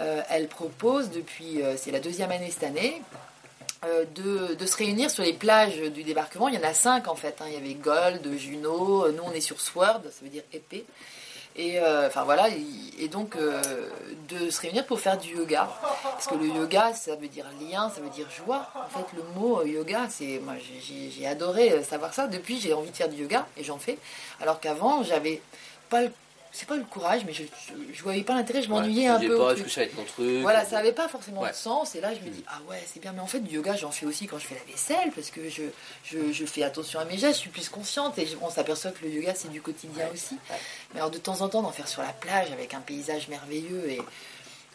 [0.00, 3.00] euh, elle propose depuis, euh, c'est la deuxième année cette année,
[4.16, 6.48] de, de se réunir sur les plages du débarquement.
[6.48, 7.36] Il y en a cinq en fait.
[7.40, 7.44] hein.
[7.46, 10.84] Il y avait Gold, Juno, nous on est sur Sword, ça veut dire épée.
[11.60, 12.48] Et euh, enfin voilà,
[13.00, 13.60] et, donc euh,
[14.28, 15.68] de se réunir pour faire du yoga.
[16.04, 18.70] Parce que le yoga, ça veut dire lien, ça veut dire joie.
[18.76, 22.28] En fait, le mot euh, yoga, c'est moi j'ai- adoré savoir ça.
[22.28, 23.98] Depuis, j'ai envie de faire du yoga et j'en fais.
[24.40, 25.42] Alors qu'avant, j'avais
[25.90, 26.12] pas le
[26.52, 29.20] c'est pas le courage, mais je, je, je voyais pas l'intérêt, je m'ennuyais Ouais, un
[29.20, 29.36] peu.
[29.38, 31.50] pas, que ça va être mon truc Voilà, ça avait pas forcément Ouais.
[31.50, 31.94] de sens.
[31.94, 33.12] Et là, je me dis, ah ouais, c'est bien.
[33.12, 35.48] Mais en fait, du yoga, j'en fais aussi quand je fais la vaisselle, parce que
[35.48, 35.62] je,
[36.04, 38.18] je, je fais attention à mes gestes, je suis plus consciente.
[38.18, 40.36] Et on s'aperçoit que le yoga, c'est du quotidien aussi.
[40.94, 43.90] Mais alors, de temps en temps, d'en faire sur la plage avec un paysage merveilleux,
[43.90, 44.00] et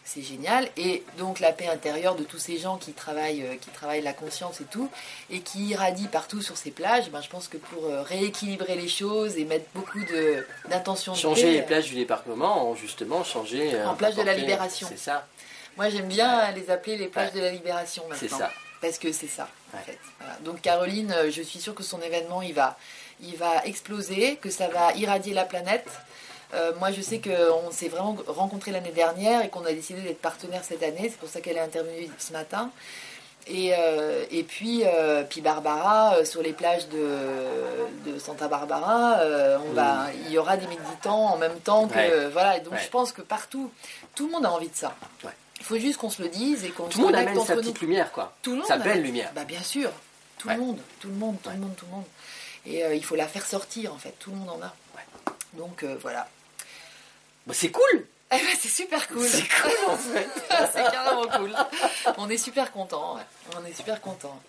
[0.06, 0.68] c'est génial.
[0.78, 4.14] Et donc, la paix intérieure de tous ces gens qui travaillent, euh, qui travaillent la
[4.14, 4.89] conscience et tout,
[5.30, 8.88] et qui irradient partout sur ces plages, ben, je pense que pour euh, rééquilibrer les
[8.89, 10.45] choses et mettre beaucoup de
[11.16, 13.74] Changer paix, les plages du département, en justement changer.
[13.76, 14.88] euh, En plage de la libération.
[14.89, 15.26] C'est ça.
[15.78, 17.39] Moi, j'aime bien les appeler les plages Ouais.
[17.39, 18.18] de la libération maintenant.
[18.30, 18.51] C'est ça.
[18.82, 19.97] Parce que c'est ça, en fait.
[20.20, 20.36] Voilà.
[20.43, 22.78] Donc, Caroline, je suis sûre que son événement, il va,
[23.22, 25.88] il va exploser, que ça va irradier la planète.
[26.54, 30.22] Euh, moi, je sais qu'on s'est vraiment rencontrés l'année dernière et qu'on a décidé d'être
[30.22, 31.10] partenaires cette année.
[31.10, 32.70] C'est pour ça qu'elle est intervenue ce matin.
[33.47, 37.18] Et, euh, et puis, euh, puis Barbara, sur les plages de,
[38.06, 39.20] de Santa Barbara,
[39.68, 41.95] on va, il y aura des méditants en même temps que.
[41.95, 42.30] Ouais.
[42.30, 42.80] Voilà, donc Ouais.
[42.82, 43.70] je pense que partout,
[44.16, 44.95] tout le monde a envie de ça.
[45.26, 45.32] Ouais.
[45.60, 47.62] Il faut juste qu'on se le dise et qu'on Tout le monde amène sa nous.
[47.62, 48.34] petite lumière, quoi.
[48.41, 49.32] Tout le monde sa belle lumière.
[49.36, 49.89] Bah bien sûr,
[50.38, 52.06] tout le monde, tout le monde, tout le monde, tout le monde.
[52.66, 54.74] Et il faut la faire sortir en fait, tout le monde en a.
[55.54, 56.28] Donc voilà.
[57.45, 58.05] Bah, c'est cool.
[58.31, 59.27] Eh ben, c'est super cool.
[59.27, 60.27] C'est cool en fait.
[60.73, 61.55] c'est carrément cool.
[62.17, 63.19] On est super content.
[63.55, 64.39] On est super content.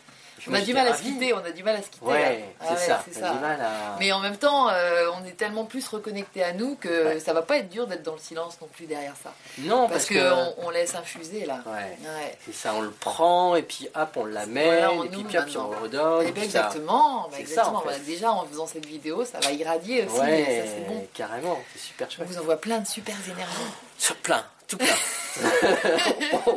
[0.49, 2.05] On a du mal à se quitter, on a du mal à se quitter.
[2.07, 2.45] Ouais.
[2.61, 3.05] Ah c'est ouais, ça.
[3.11, 5.86] c'est On a du mal à- Mais en même temps, euh, on est tellement plus
[5.88, 7.20] reconnecté à nous que Ouais.
[7.20, 9.32] ça va pas être dur d'être dans le silence non plus derrière ça.
[9.59, 10.32] Non, Parce, parce, que, que.
[10.61, 11.59] on, on laisse infuser là.
[12.45, 15.38] C'est ça, on le prend et puis hop, on l'amène Voilà, on et puis, puis,
[15.38, 16.22] hop, puis on redonne.
[16.24, 17.28] Eh et ben, ça- exactement.
[17.30, 17.80] bah, exactement.
[17.82, 17.99] ça, en fait.
[17.99, 20.16] Bah, déjà en faisant cette vidéo, ça va irradier aussi.
[20.16, 21.07] Ça c'est bon.
[21.14, 22.28] carrément, c'est super On chouette.
[22.28, 23.53] vous envoie plein de super énergies.
[23.99, 24.95] Sur plein, tout plein.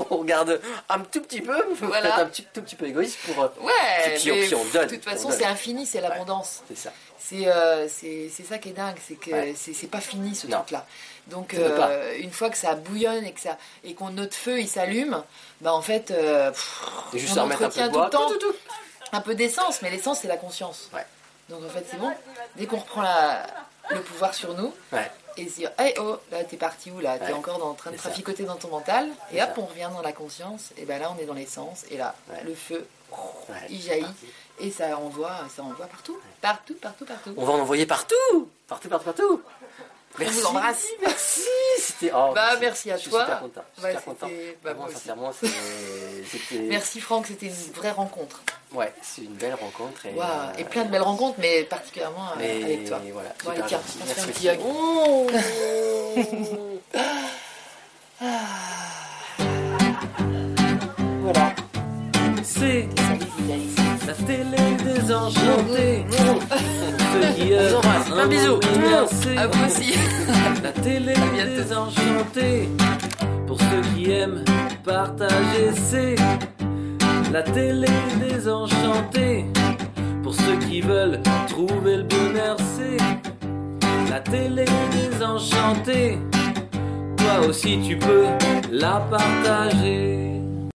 [0.09, 2.19] on regarde un tout petit peu, Voilà.
[2.19, 3.43] un petit, tout petit peu égoïste pour.
[3.43, 3.73] euh, Ouais,
[4.15, 6.61] Puis- puis on- mais donne, de toute on façon, c'est infini, c'est l'abondance.
[6.67, 6.91] C'est ça.
[7.19, 9.55] C'est euh, ça qui est dingue, c'est que Ouais.
[9.57, 10.85] c'est pas fini ce truc-là.
[11.27, 14.67] Donc euh, une fois que ça bouillonne et que ça et qu'on notre feu il
[14.69, 15.21] s'allume,
[15.59, 16.81] bah en fait euh, pff,
[17.13, 18.55] Et juste on un peu entretient tout le temps tout, tout, tout.
[19.11, 20.89] un peu d'essence, mais l'essence c'est la conscience.
[21.49, 22.13] Donc en fait c'est bon.
[22.55, 23.45] Dès qu'on reprend la,
[23.89, 24.73] le pouvoir sur nous.
[25.37, 27.17] Et se dire, hey oh, là t'es parti où là?
[27.19, 27.33] T'es Ouais.
[27.33, 28.03] encore dans- en train de ça.
[28.03, 29.09] traficoter dans ton mental.
[29.31, 29.61] Et hop, ça.
[29.61, 30.71] on revient dans la conscience.
[30.77, 31.85] Et ben là on est dans l'essence.
[31.91, 32.43] Et là Ouais.
[32.45, 34.01] le feu, Ouais, il jaillit.
[34.03, 34.25] parti.
[34.59, 37.33] Et ça envoie, ça envoie partout, partout, partout, partout.
[37.37, 38.15] On va en envoyer partout
[38.67, 39.41] Partout, partout, partout
[40.19, 40.85] Merci, vous embrasse.
[41.01, 41.41] Merci
[41.79, 42.11] C'était.
[42.15, 43.21] oh, Bah, merci à je suis toi.
[43.21, 43.63] super content.
[43.83, 44.27] Ouais, Super content.
[44.63, 45.31] bah, Vraiment, sincèrement,
[46.31, 46.59] c'était.
[46.63, 48.41] Merci Franck, c'était une vraie rencontre.
[48.73, 50.05] Ouais, c'est une belle rencontre.
[50.05, 52.99] Et, Waouh, euh, Et plein de belles rencontres, mais particulièrement euh, Mais avec toi.
[53.13, 54.59] voilà, Bon, allez, tiens, on fait un Merci petit hug.
[61.21, 61.53] Voilà.
[62.43, 62.87] C'est.
[64.07, 66.05] La télé désenchantée.
[66.09, 66.41] Pour
[67.11, 68.11] ceux qui œuvrent embrasse.
[68.11, 68.59] à Un bisou.
[69.37, 69.93] À vous aussi.
[70.63, 71.13] La télé
[71.45, 72.69] désenchantée.
[73.45, 74.43] Pour ceux qui aiment
[74.83, 76.15] partager, c'est
[77.31, 77.87] la télé
[78.19, 79.45] désenchantée.
[80.23, 82.97] Pour ceux qui veulent trouver le bonheur, c'est
[84.09, 86.17] la télé désenchantée.
[87.17, 88.25] Toi aussi tu peux
[88.71, 90.36] la partager.